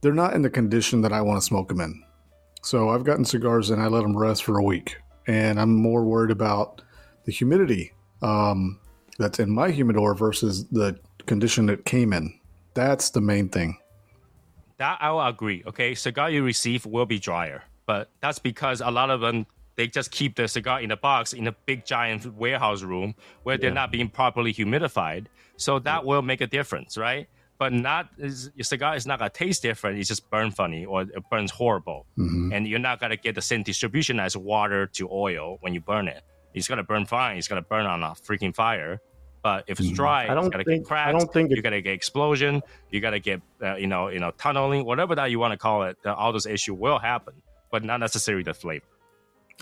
[0.01, 2.03] they're not in the condition that I want to smoke them in.
[2.63, 6.05] So I've gotten cigars and I let them rest for a week, and I'm more
[6.05, 6.83] worried about
[7.25, 7.93] the humidity
[8.23, 8.81] um,
[9.19, 12.39] that's in my humidor versus the condition it came in.
[12.75, 13.79] That's the main thing.
[14.79, 15.63] That I will agree.
[15.67, 19.87] Okay, cigar you receive will be drier, but that's because a lot of them they
[19.87, 23.71] just keep the cigar in a box in a big giant warehouse room where they're
[23.71, 25.27] not being properly humidified.
[25.59, 27.29] So that will make a difference, right?
[27.59, 29.99] But not is, your cigar is not gonna taste different.
[29.99, 32.53] It's just burn funny or it burns horrible, mm-hmm.
[32.53, 36.09] and you're not gonna get the same distribution as water to oil when you burn
[36.09, 36.23] it.
[36.55, 37.39] It's gonna burn fine.
[37.39, 39.01] It's gonna burn on a freaking fire.
[39.43, 39.97] But if it's mm-hmm.
[39.97, 41.09] dry, I don't it's gonna think- get cracks.
[41.09, 42.63] I don't think you're gonna get explosion.
[42.91, 45.85] You gotta get uh, you know you know tunneling, whatever that you want to call
[45.85, 45.97] it.
[46.03, 47.35] The, all those issues will happen,
[47.71, 48.85] but not necessarily the flavor.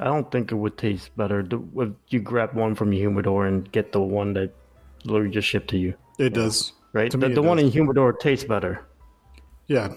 [0.00, 3.70] I don't think it would taste better if you grab one from your humidor and
[3.70, 4.52] get the one that
[5.04, 6.72] literally just shipped to you, It does.
[6.94, 7.10] Right?
[7.10, 8.86] To the me, the one in humidor tastes better.
[9.66, 9.92] Yeah.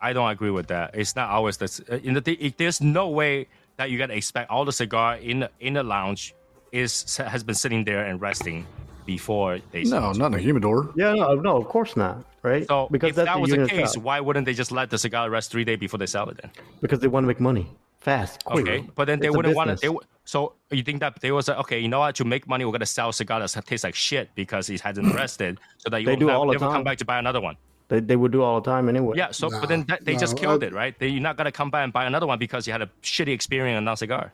[0.00, 0.94] I don't agree with that.
[0.94, 1.80] It's not always this.
[1.90, 5.40] uh, In the th- there's no way that you gotta expect all the cigar in
[5.40, 6.34] the, in the lounge
[6.70, 8.64] is has been sitting there and resting
[9.06, 9.82] before they.
[9.84, 10.92] No, not in a humidor.
[10.94, 12.66] Yeah, no, no, of course not, right?
[12.68, 14.02] So because if that's that was the case, style.
[14.04, 16.50] why wouldn't they just let the cigar rest three days before they sell it then?
[16.82, 17.66] because they want to make money
[18.08, 18.68] fast, quick.
[18.68, 19.76] Okay, but then they It's wouldn't want to.
[19.76, 22.14] They, w- so you think that they was like, okay, you know what?
[22.16, 25.58] To make money, we're gonna sell cigars that taste like shit because it hasn't rested,
[25.78, 27.40] so that you They will do never, all the never come back to buy another
[27.40, 27.56] one.
[27.88, 29.16] They, they would do all the time anyway.
[29.16, 29.30] Yeah.
[29.30, 30.98] So, but then that, they No, just killed I- it, right?
[30.98, 33.32] They, you're not gonna come back and buy another one because you had a shitty
[33.32, 34.32] experience on that cigar.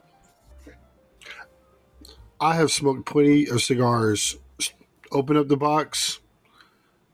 [2.41, 4.37] I have smoked plenty of cigars.
[5.13, 6.21] Open up the box,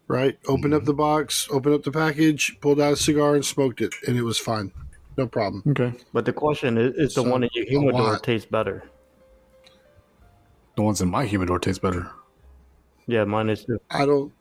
[0.09, 0.39] right?
[0.49, 0.87] Open up mm-hmm.
[0.87, 4.23] the box, open up the package, pulled out a cigar and smoked it, and it
[4.23, 4.73] was fine.
[5.17, 5.63] No problem.
[5.69, 5.93] Okay.
[6.13, 8.85] But the question is, is the So, one in your humidor tastes better?
[10.77, 12.11] The ones in my humidor taste better.
[13.07, 13.81] Yeah, mine is too.
[13.91, 14.33] I don't.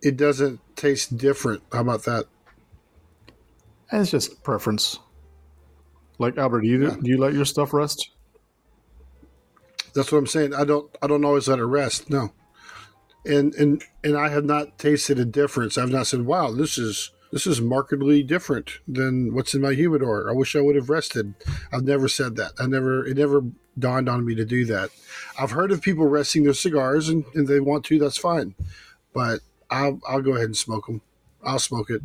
[0.00, 1.62] It doesn't taste different.
[1.72, 2.26] How about that?
[3.92, 4.98] It's just preference.
[6.18, 8.10] Like Albert, do you do you let your stuff rest?
[9.94, 10.54] That's what I'm saying.
[10.54, 10.90] I don't.
[11.02, 12.08] I don't always let it rest.
[12.08, 12.32] No.
[13.26, 15.76] And and and I have not tasted a difference.
[15.76, 20.30] I've not said, "Wow, this is this is markedly different than what's in my humidor."
[20.30, 21.34] I wish I would have rested.
[21.72, 22.52] I've never said that.
[22.58, 23.04] I never.
[23.04, 23.42] It never
[23.78, 24.90] dawned on me to do that.
[25.40, 27.98] I've heard of people resting their cigars, and, and they want to.
[27.98, 28.54] That's fine.
[29.12, 31.00] But I'll I'll go ahead and smoke them.
[31.42, 32.02] I'll smoke it.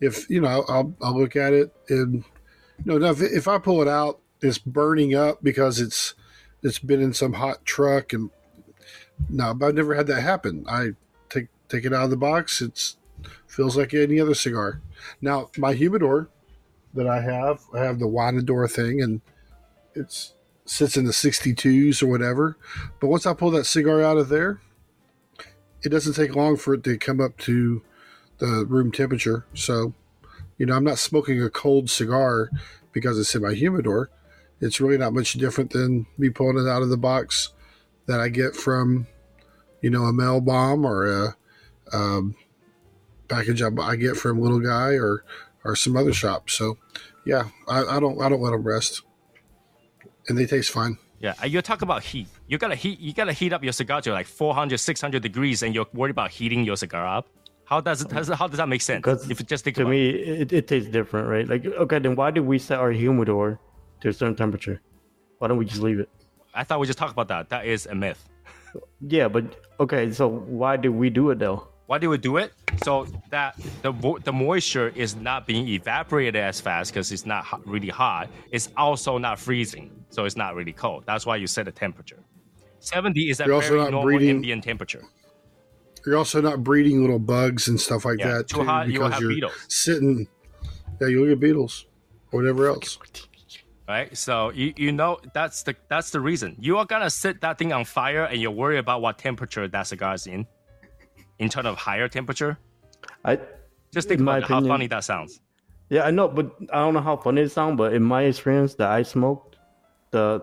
[0.00, 2.24] If you know, I'll I'll look at it and
[2.84, 6.14] you know, now if, if I pull it out, it's burning up because it's
[6.62, 8.30] it's been in some hot truck and
[9.28, 10.64] no, but I've never had that happen.
[10.68, 10.90] I
[11.28, 12.60] take take it out of the box.
[12.60, 12.96] It's
[13.46, 14.80] feels like any other cigar.
[15.20, 16.28] Now my humidor
[16.94, 19.20] that I have, I have the Wanador thing, and
[19.94, 22.56] it's sits in the 62s or whatever.
[23.00, 24.60] But once I pull that cigar out of there,
[25.82, 27.82] it doesn't take long for it to come up to
[28.38, 29.46] the room temperature.
[29.54, 29.94] So,
[30.58, 32.50] you know, I'm not smoking a cold cigar
[32.92, 34.10] because it's in my humidor.
[34.60, 37.50] It's really not much different than me pulling it out of the box
[38.06, 39.06] that I get from,
[39.80, 41.36] you know, a mail bomb or a
[41.92, 42.34] um,
[43.28, 45.24] package I, I get from Little Guy or
[45.64, 46.14] or some other mm-hmm.
[46.14, 46.50] shop.
[46.50, 46.78] So,
[47.24, 49.02] yeah, I, I don't I don't let them rest,
[50.28, 50.98] and they taste fine.
[51.20, 52.28] Yeah, uh, you talk about heat.
[52.46, 53.00] You gotta heat.
[53.00, 56.30] You gotta heat up your cigar to like 400, 600 degrees, and you're worried about
[56.30, 57.28] heating your cigar up.
[57.64, 58.10] How does it?
[58.10, 58.98] How does, how does that make sense?
[58.98, 61.46] Because if you just think to about me, it, it tastes different, right?
[61.46, 63.58] Like, okay, then why did we set our humidor
[64.00, 64.80] to a certain temperature?
[65.38, 66.08] Why don't we just leave it?
[66.54, 67.50] I thought we just talked about that.
[67.50, 68.26] That is a myth.
[69.00, 69.44] Yeah, but
[69.80, 71.68] okay, so why did we do it though?
[71.88, 72.52] Why do we do it?
[72.84, 73.90] So that the
[74.22, 78.28] the moisture is not being evaporated as fast because it's not hot, really hot.
[78.52, 81.04] It's also not freezing, so it's not really cold.
[81.06, 82.22] That's why you set a temperature.
[82.80, 85.02] 70 is a You're very normal breeding- ambient temperature.
[86.04, 88.92] You're also not breeding little bugs and stuff like Yeah, that too too, hot, you
[88.98, 89.54] because have you're beetles.
[89.68, 90.28] sitting.
[91.00, 91.86] Yeah, you look at beetles
[92.32, 92.98] or whatever else.
[93.88, 94.14] right?
[94.14, 97.72] So you, you know that's the that's the reason you are gonna set that thing
[97.72, 100.46] on fire and you're worried about what temperature that cigar is in,
[101.38, 102.58] in terms of higher temperature.
[103.24, 103.38] I
[103.92, 105.40] Just think about how funny that sounds.
[105.90, 107.76] yeah, I know, but I don't know how funny it sounds.
[107.78, 109.56] But in my experience, that I smoked,
[110.10, 110.42] the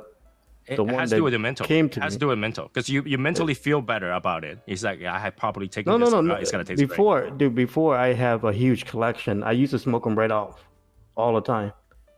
[0.67, 1.65] It The one has to do with the mental.
[1.67, 2.15] came to has me.
[2.15, 4.57] to do with mental because you, you mentally feel better about it.
[4.65, 6.33] It's like yeah, I had properly taken no, no, no, no.
[6.41, 6.89] It's gonna taste great.
[6.89, 10.55] before, dude, before I have a huge collection, I used to smoke them right off,
[11.15, 11.71] all the time.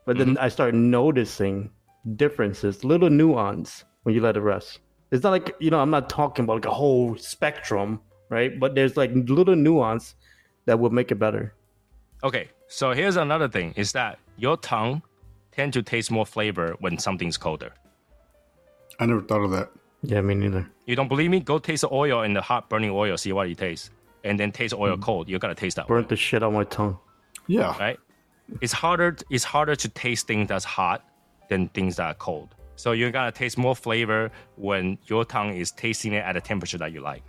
[0.05, 0.45] But then Mm-hmm.
[0.45, 1.55] I started noticing
[2.15, 4.79] differences, little nuance when you let it rest.
[5.11, 7.99] It's not like you know, I'm not talking about like a whole spectrum,
[8.29, 8.59] right?
[8.59, 10.15] But there's like little nuance
[10.65, 11.53] that will make it better.
[12.23, 15.01] Okay, so here's another thing: is that your tongue
[15.51, 17.73] tend to taste more flavor when something's colder.
[18.99, 19.69] I never thought of that.
[20.03, 20.69] Yeah, me neither.
[20.85, 21.39] You don't believe me?
[21.39, 23.89] Go taste the oil in the hot burning oil, see what it tastes,
[24.23, 25.01] and then taste oil mm.
[25.01, 25.27] cold.
[25.27, 25.87] You gotta taste that.
[25.87, 26.97] Burnt the shit out my tongue.
[27.47, 27.77] Yeah.
[27.79, 27.99] right?
[28.61, 29.17] It's harder.
[29.29, 31.03] It's harder to taste things that's hot
[31.49, 32.55] than things that are cold.
[32.75, 36.77] So you're gonna taste more flavor when your tongue is tasting it at a temperature
[36.77, 37.23] that you like.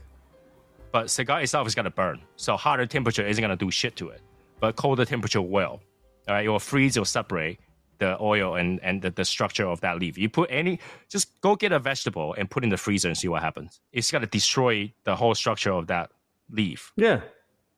[0.93, 4.21] But cigar itself is gonna burn, so hotter temperature isn't gonna do shit to it.
[4.61, 5.81] But colder temperature will.
[6.29, 7.59] All right, it will freeze or separate
[7.99, 10.17] the oil and and the, the structure of that leaf.
[10.17, 10.79] You put any,
[11.09, 13.81] just go get a vegetable and put in the freezer and see what happens.
[13.93, 16.11] It's gonna destroy the whole structure of that
[16.51, 17.21] leaf Yeah,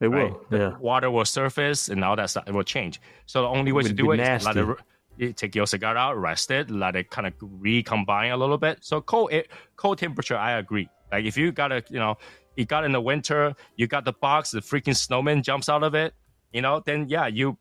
[0.01, 0.31] it right?
[0.33, 0.41] will.
[0.51, 0.79] The Yeah.
[0.79, 2.45] water will surface and all that stuff.
[2.47, 3.01] It will change.
[3.27, 4.75] So the only way to do it is let nasty.
[5.19, 8.79] it, take your cigar out, rest it, let it kind of recombine a little bit.
[8.83, 10.89] So cold, it, cold temperature, I agree.
[11.11, 12.17] Like if you got a, you know,
[12.57, 15.95] you got in the winter, you got the box, the freaking snowman jumps out of
[15.95, 16.15] it,
[16.53, 17.57] you know, then yeah, you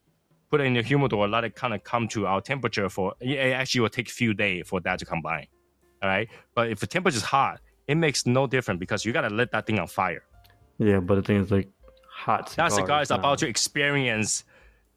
[0.49, 3.13] put it in the humidor, let it kind of come to our temperature for.
[3.19, 5.47] It actually will take a few days for that to combine.
[6.01, 9.29] All right, but if the temperature is hot, it makes no difference because you gotta
[9.29, 10.23] let that thing on fire.
[10.77, 11.69] Yeah, but the thing is like
[12.09, 12.75] hot That cigars.
[12.75, 13.17] cigar is nah.
[13.17, 14.43] about to experience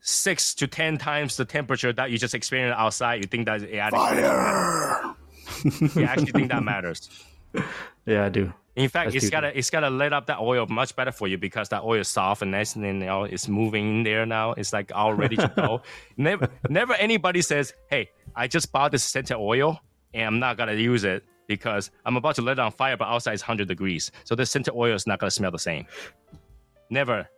[0.01, 3.17] six to ten times the temperature that you just experienced outside.
[3.23, 5.15] You think that it actually, Fire.
[6.01, 7.09] you actually think that matters.
[8.05, 8.53] Yeah, I do.
[8.75, 11.29] In fact, That's it's too gotta it's gotta let up that oil much better for
[11.29, 14.25] you because that oil is soft and nice and you know it's moving in there
[14.25, 14.53] now.
[14.53, 15.83] It's like all ready to go.
[16.17, 19.79] never never anybody says, Hey, I just bought this scented oil
[20.15, 23.09] and I'm not gonna use it because I'm about to let it on fire, but
[23.09, 24.11] outside is hundred degrees.
[24.25, 25.87] So the scented oil is not gonna smell the same.
[26.89, 27.29] Never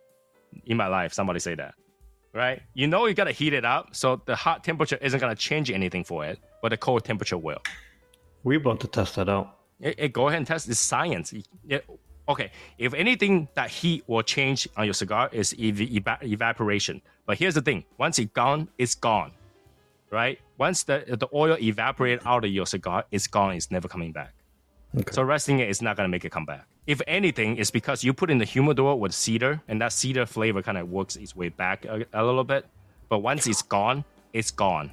[0.67, 1.75] in my life somebody say that.
[2.33, 2.61] Right?
[2.75, 6.05] You know you gotta heat it up, so the hot temperature isn't gonna change anything
[6.05, 7.61] for it, but the cold temperature will.
[8.43, 9.57] We about to test that out.
[9.79, 10.69] It, it- go ahead and test.
[10.69, 11.33] It's science.
[11.67, 11.85] It-
[12.29, 17.01] okay, if anything, that heat will change on your cigar is ev- eva- evaporation.
[17.25, 19.31] But here's the thing: once it's gone, it's gone.
[20.11, 20.39] right?
[20.57, 23.53] Once the the oil evaporate out of your cigar, it's gone.
[23.55, 24.33] It's never coming back.
[25.11, 26.65] So resting it is not gonna make it come back.
[26.87, 30.61] If anything, it's because you put in the humidor with cedar, and that cedar flavor
[30.61, 32.65] kind of works its way back a, a little bit.
[33.09, 34.91] But once it's gone, it's gone.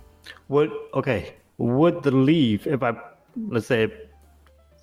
[0.48, 1.34] Would okay?
[1.58, 2.94] Would the leaf, if I
[3.48, 3.92] let's say,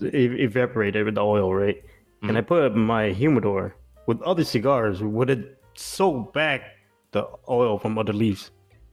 [0.01, 1.83] evaporated with the oil, right?
[2.21, 3.75] And I put it in my humidor
[4.09, 6.61] with other cigars, would it soak back
[7.11, 8.51] the oil from other leaves?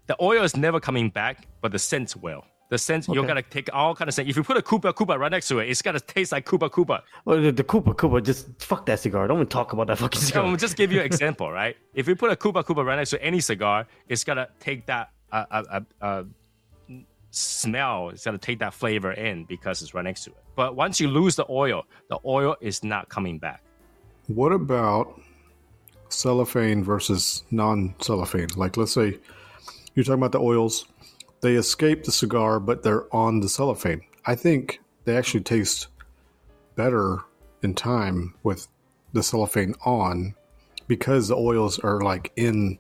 [0.09, 2.45] The oil is never coming back, but the scent will.
[2.69, 4.29] The scent you're gonna take all kind of scent.
[4.29, 6.69] If you put a Cuba Cuba right next to it, it's gonna taste like Cuba
[6.69, 7.03] Cuba.
[7.25, 9.27] Well, the, the Cuba Cuba, just fuck that cigar.
[9.27, 10.45] Don't even talk about that fucking cigar.
[10.45, 11.77] I'm just give you an example, right?
[11.95, 15.11] If you put a Cuba Cuba right next to any cigar, it's gonna take that
[15.33, 16.23] uh, uh, uh,
[17.27, 18.09] uh, smell.
[18.11, 20.45] It's gonna take that flavor in because it's right next to it.
[20.55, 23.63] But once you lose the oil, the oil is not coming back.
[24.29, 25.21] What about
[26.09, 28.49] cellophane versus non-cellophane?
[28.57, 29.19] Like, let's say
[29.95, 30.87] you're talking about the oils;
[31.41, 34.03] they escape the cigar, but they're on the cellophane.
[34.25, 35.89] I think they actually taste
[36.75, 37.21] better
[37.63, 38.69] in time with
[39.13, 40.35] the cellophane on
[40.89, 42.79] because the oils are like in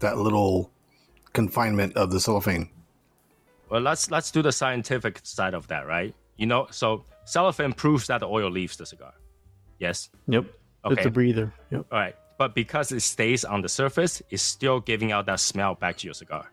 [0.00, 0.70] that little
[1.32, 2.70] confinement of the cellophane.
[3.70, 6.14] Well, let's let's do the scientific side of that, right?
[6.36, 9.12] You know, so cellophane proves that the oil leaves the cigar.
[9.78, 10.08] Yes.
[10.28, 10.46] Yep.
[10.86, 11.52] It's a breather.
[11.70, 11.86] Yep.
[11.92, 12.14] All right.
[12.38, 16.06] But because it stays on the surface, it's still giving out that smell back to
[16.06, 16.50] your cigar.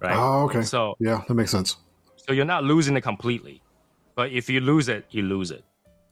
[0.00, 0.16] Right?
[0.16, 0.62] Oh, okay.
[0.62, 1.76] So Yeah, that makes sense.
[2.16, 3.62] so you're not losing it completely.
[4.14, 5.62] But if you lose it, you lose it.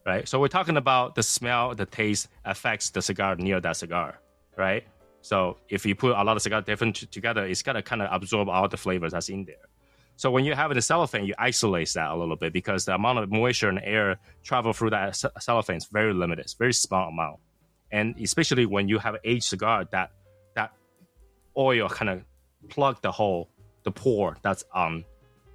[0.05, 0.27] Right?
[0.27, 4.19] So we're talking about the smell, the taste affects the cigar near that cigar.
[4.55, 4.83] Right?
[5.21, 8.09] So if you put a lot of cigar different t- together, it's gonna kind of
[8.11, 9.55] absorb all the flavors that's in there.
[10.19, 12.93] So when you have it in cellophane, you isolate that a little bit because the
[12.93, 16.43] amount of moisture and air travel through that cellophane is very limited.
[16.43, 17.37] It's very small amount,
[17.93, 20.11] and especially when you have an aged cigar, that
[20.55, 20.73] that
[21.57, 22.25] oil kind of
[22.67, 23.49] plug the hole,
[23.83, 25.05] the pore that's on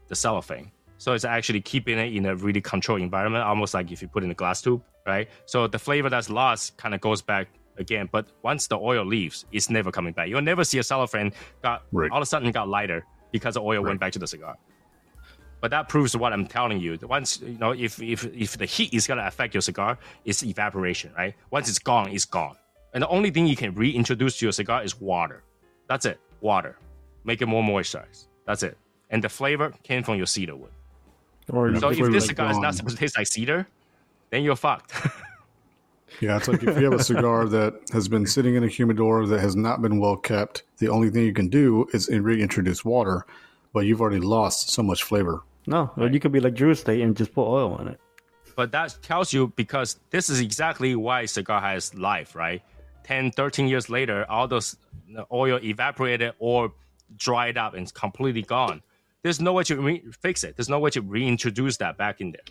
[0.09, 0.71] the cellophane.
[0.97, 4.25] So it's actually keeping it in a really controlled environment, almost like if you put
[4.25, 5.29] in a glass tube, right?
[5.45, 8.09] So the flavor that's lost kind of goes back again.
[8.11, 10.29] But once the oil leaves, it's never coming back.
[10.29, 12.11] You'll never see a cellophane got Right.
[12.11, 13.05] all of a sudden got lighter
[13.35, 14.57] because the oil went back to the cigar.
[15.61, 16.97] But that proves what I'm telling you.
[17.03, 21.11] Once you know, if if if the heat is gonna affect your cigar, it's evaporation,
[21.19, 21.35] right?
[21.51, 22.57] Once it's gone, it's gone.
[22.93, 25.43] And the only thing you can reintroduce to your cigar is water.
[25.89, 26.21] That's it.
[26.43, 26.77] Water.
[27.25, 28.29] Make it more moisturized.
[28.47, 28.79] That's it.
[29.11, 30.71] And the flavor came from your cedar wood.
[31.53, 33.67] Or So if this is cigar is not supposed to taste like cedar,
[34.31, 34.93] then you're fucked.
[36.21, 39.27] Yeah, it's like if you have a cigar that has been sitting in a humidor
[39.27, 43.27] that has not been well kept, the only thing you can do is reintroduce water,
[43.73, 45.43] but you've already lost so much flavor.
[45.67, 48.01] no, or you could be like Drew Estate and just put oil in it.
[48.57, 52.63] but that tells you because this is exactly why cigar has life, right?
[53.05, 54.77] 10, 13 years later, all those
[55.33, 56.73] oil evaporated or
[57.17, 58.83] dried up and it's completely gone.
[59.23, 60.57] There's no way to re- fix it.
[60.57, 62.43] There's no way to reintroduce that back in there.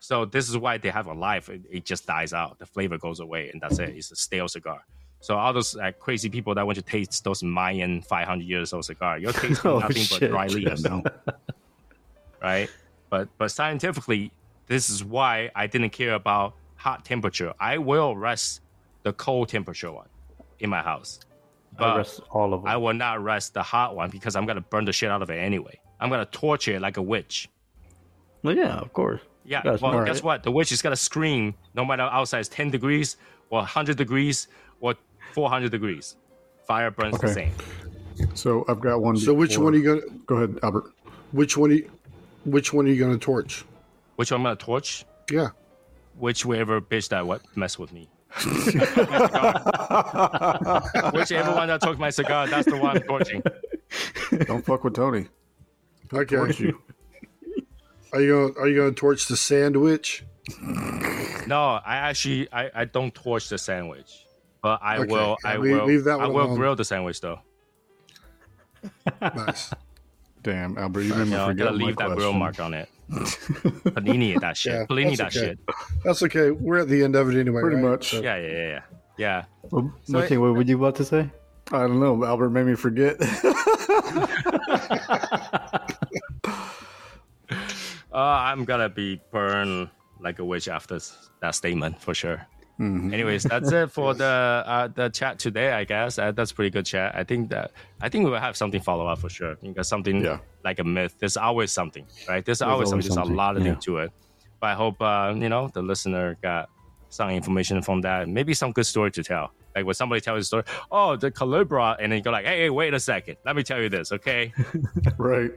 [0.00, 1.48] So this is why they have a life.
[1.48, 2.58] It, it just dies out.
[2.58, 3.90] The flavor goes away, and that's it.
[3.96, 4.80] It's a stale cigar.
[5.20, 8.84] So all those like, crazy people that want to taste those Mayan 500 years old
[8.84, 10.30] cigar, you're tasting Oh, nothing but shit.
[10.30, 11.02] dry leaves No.
[12.42, 12.68] right?
[13.10, 14.30] But but scientifically,
[14.66, 17.52] this is why I didn't care about hot temperature.
[17.58, 18.60] I will rest
[19.02, 20.08] the cold temperature one
[20.60, 21.20] in my house,
[21.78, 22.68] I rest all of them.
[22.70, 25.30] I will not rest the hot one because I'm gonna burn the shit out of
[25.30, 25.80] it anyway.
[26.00, 27.48] I'm gonna torture it like a witch.
[28.42, 29.20] well, yeah, of course.
[29.48, 30.06] Yeah, That's well, smart.
[30.06, 30.42] guess what?
[30.42, 33.16] The witch is gonna scream no matter outside is 10 degrees
[33.50, 34.48] or 100 degrees
[34.80, 34.94] or
[35.32, 36.16] 400 degrees.
[36.66, 37.52] Fire burns the same.
[38.34, 39.16] So I've got one.
[39.16, 40.02] So which before- one are you gonna?
[40.26, 40.92] Go ahead, Albert.
[41.32, 41.70] Which one?
[41.70, 41.90] Are you,
[42.44, 43.64] which one are you gonna torch?
[44.16, 45.04] Which one I'm gonna torch?
[45.30, 45.48] Yeah.
[46.18, 48.08] whichever bitch that what mess with me.
[51.12, 53.42] whichever one that took my cigar, that's the one I'm torching.
[54.46, 55.26] Don't fuck with Tony.
[56.12, 56.36] Okay.
[56.36, 56.80] Torch you.
[58.12, 60.24] Are you gonna Are you gonna torch the sandwich?
[61.46, 64.26] No, I actually I, I don't torch the sandwich,
[64.62, 66.56] but I Okay, will yeah, I leave- will leave that I will alone.
[66.56, 67.40] grill the sandwich though.
[69.20, 69.72] Nice.
[70.42, 71.56] Damn, Albert, you made me forget.
[71.56, 72.88] Gotta leave that grill mark on it.
[73.10, 74.72] Panini that shit.
[74.72, 75.38] Yeah, Panini that okay.
[75.48, 75.58] shit.
[76.04, 76.50] That's okay.
[76.52, 77.60] We're at the end of it anyway.
[77.60, 77.84] Pretty right?
[77.90, 78.10] much.
[78.10, 78.80] So- Yeah, yeah, yeah, yeah.
[79.18, 79.44] Yeah.
[79.70, 81.28] Well, So Martin, what were you about to say?
[81.72, 82.24] I don't know.
[82.24, 83.16] Albert made me forget.
[88.12, 89.90] Uh, I'm gonna be burned
[90.20, 90.98] like a witch after
[91.40, 92.46] that statement for sure.
[92.80, 93.12] Mm-hmm.
[93.12, 95.72] Anyways, that's it for the uh, the chat today.
[95.72, 97.14] I guess uh, that's pretty good chat.
[97.14, 99.56] I think that I think we will have something follow up for sure.
[99.56, 100.38] Because something Yeah.
[100.64, 101.16] like a myth.
[101.18, 102.44] There's always something, right?
[102.44, 103.24] There's, always, always something.
[103.24, 103.72] There's a lot of yeah.
[103.72, 104.12] things to it.
[104.60, 106.70] But I hope uh, you know the listener got
[107.08, 108.28] some information from that.
[108.28, 109.52] Maybe some good story to tell.
[109.74, 112.62] Like when somebody tells a story, oh, the Culebra, and then you go like, hey,
[112.62, 114.52] hey, wait a second, let me tell you this, okay?
[115.18, 115.52] Right.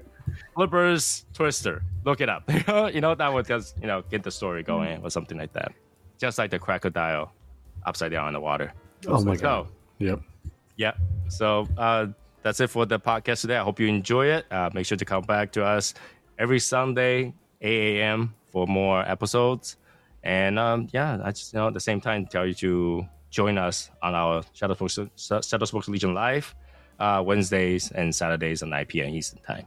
[0.56, 2.44] Culebra's Twister, look it up.
[2.94, 5.72] you know that would just you know get the story going or something like that.
[6.18, 7.32] Just like the crocodile
[7.86, 8.74] upside down in the water.
[9.08, 9.68] Oh my So, god.
[10.00, 10.22] Yep.
[10.78, 10.94] yeah.
[11.30, 12.08] So uh,
[12.44, 13.58] that's it for the podcast today.
[13.58, 14.46] I hope you enjoy it.
[14.52, 15.94] Uh, make sure to come back to us
[16.38, 18.34] every Sunday, 8 a.m.
[18.52, 19.78] for more episodes.
[20.24, 23.58] And um, yeah, I just you know at the same time tell you to join
[23.58, 25.00] us on our Shadow Spokes,
[25.48, 26.54] Shadow Spokes Legion live
[27.00, 29.10] uh, Wednesdays and Saturdays at 9 p.m.
[29.16, 29.66] Eastern time.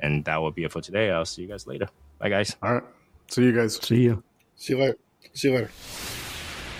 [0.00, 1.10] And that will be it for today.
[1.10, 1.88] I'll see you guys later.
[2.18, 2.56] Bye, guys.
[2.62, 2.84] All right.
[3.28, 3.76] See you guys.
[3.76, 4.22] See you.
[4.56, 4.98] See you later.
[5.34, 5.70] See you later.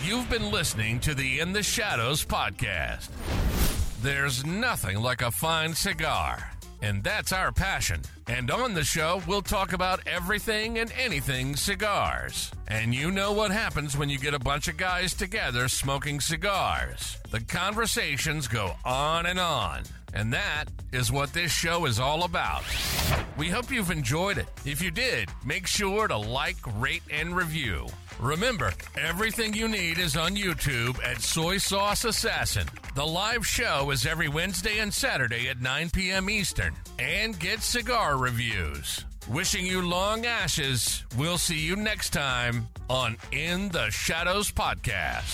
[0.04, 3.08] You've been listening to the In the Shadows podcast.
[4.00, 8.02] There's nothing like a fine cigar, and that's our passion.
[8.28, 12.52] And on the show, we'll talk about everything and anything cigars.
[12.68, 17.18] And you know what happens when you get a bunch of guys together smoking cigars.
[17.30, 19.82] The conversations go on and on.
[20.14, 22.64] And that is what this show is all about.
[23.36, 24.48] We hope you've enjoyed it.
[24.64, 27.86] If you did, make sure to like, rate, and review.
[28.18, 32.66] Remember, everything you need is on YouTube at Soy Sauce Assassin.
[32.96, 36.28] The live show is every Wednesday and Saturday at 9 p.m.
[36.28, 36.74] Eastern.
[36.98, 39.04] And get cigar reviews.
[39.28, 41.04] Wishing you long ashes.
[41.16, 45.28] We'll see you next time on In the Shadows Podcast.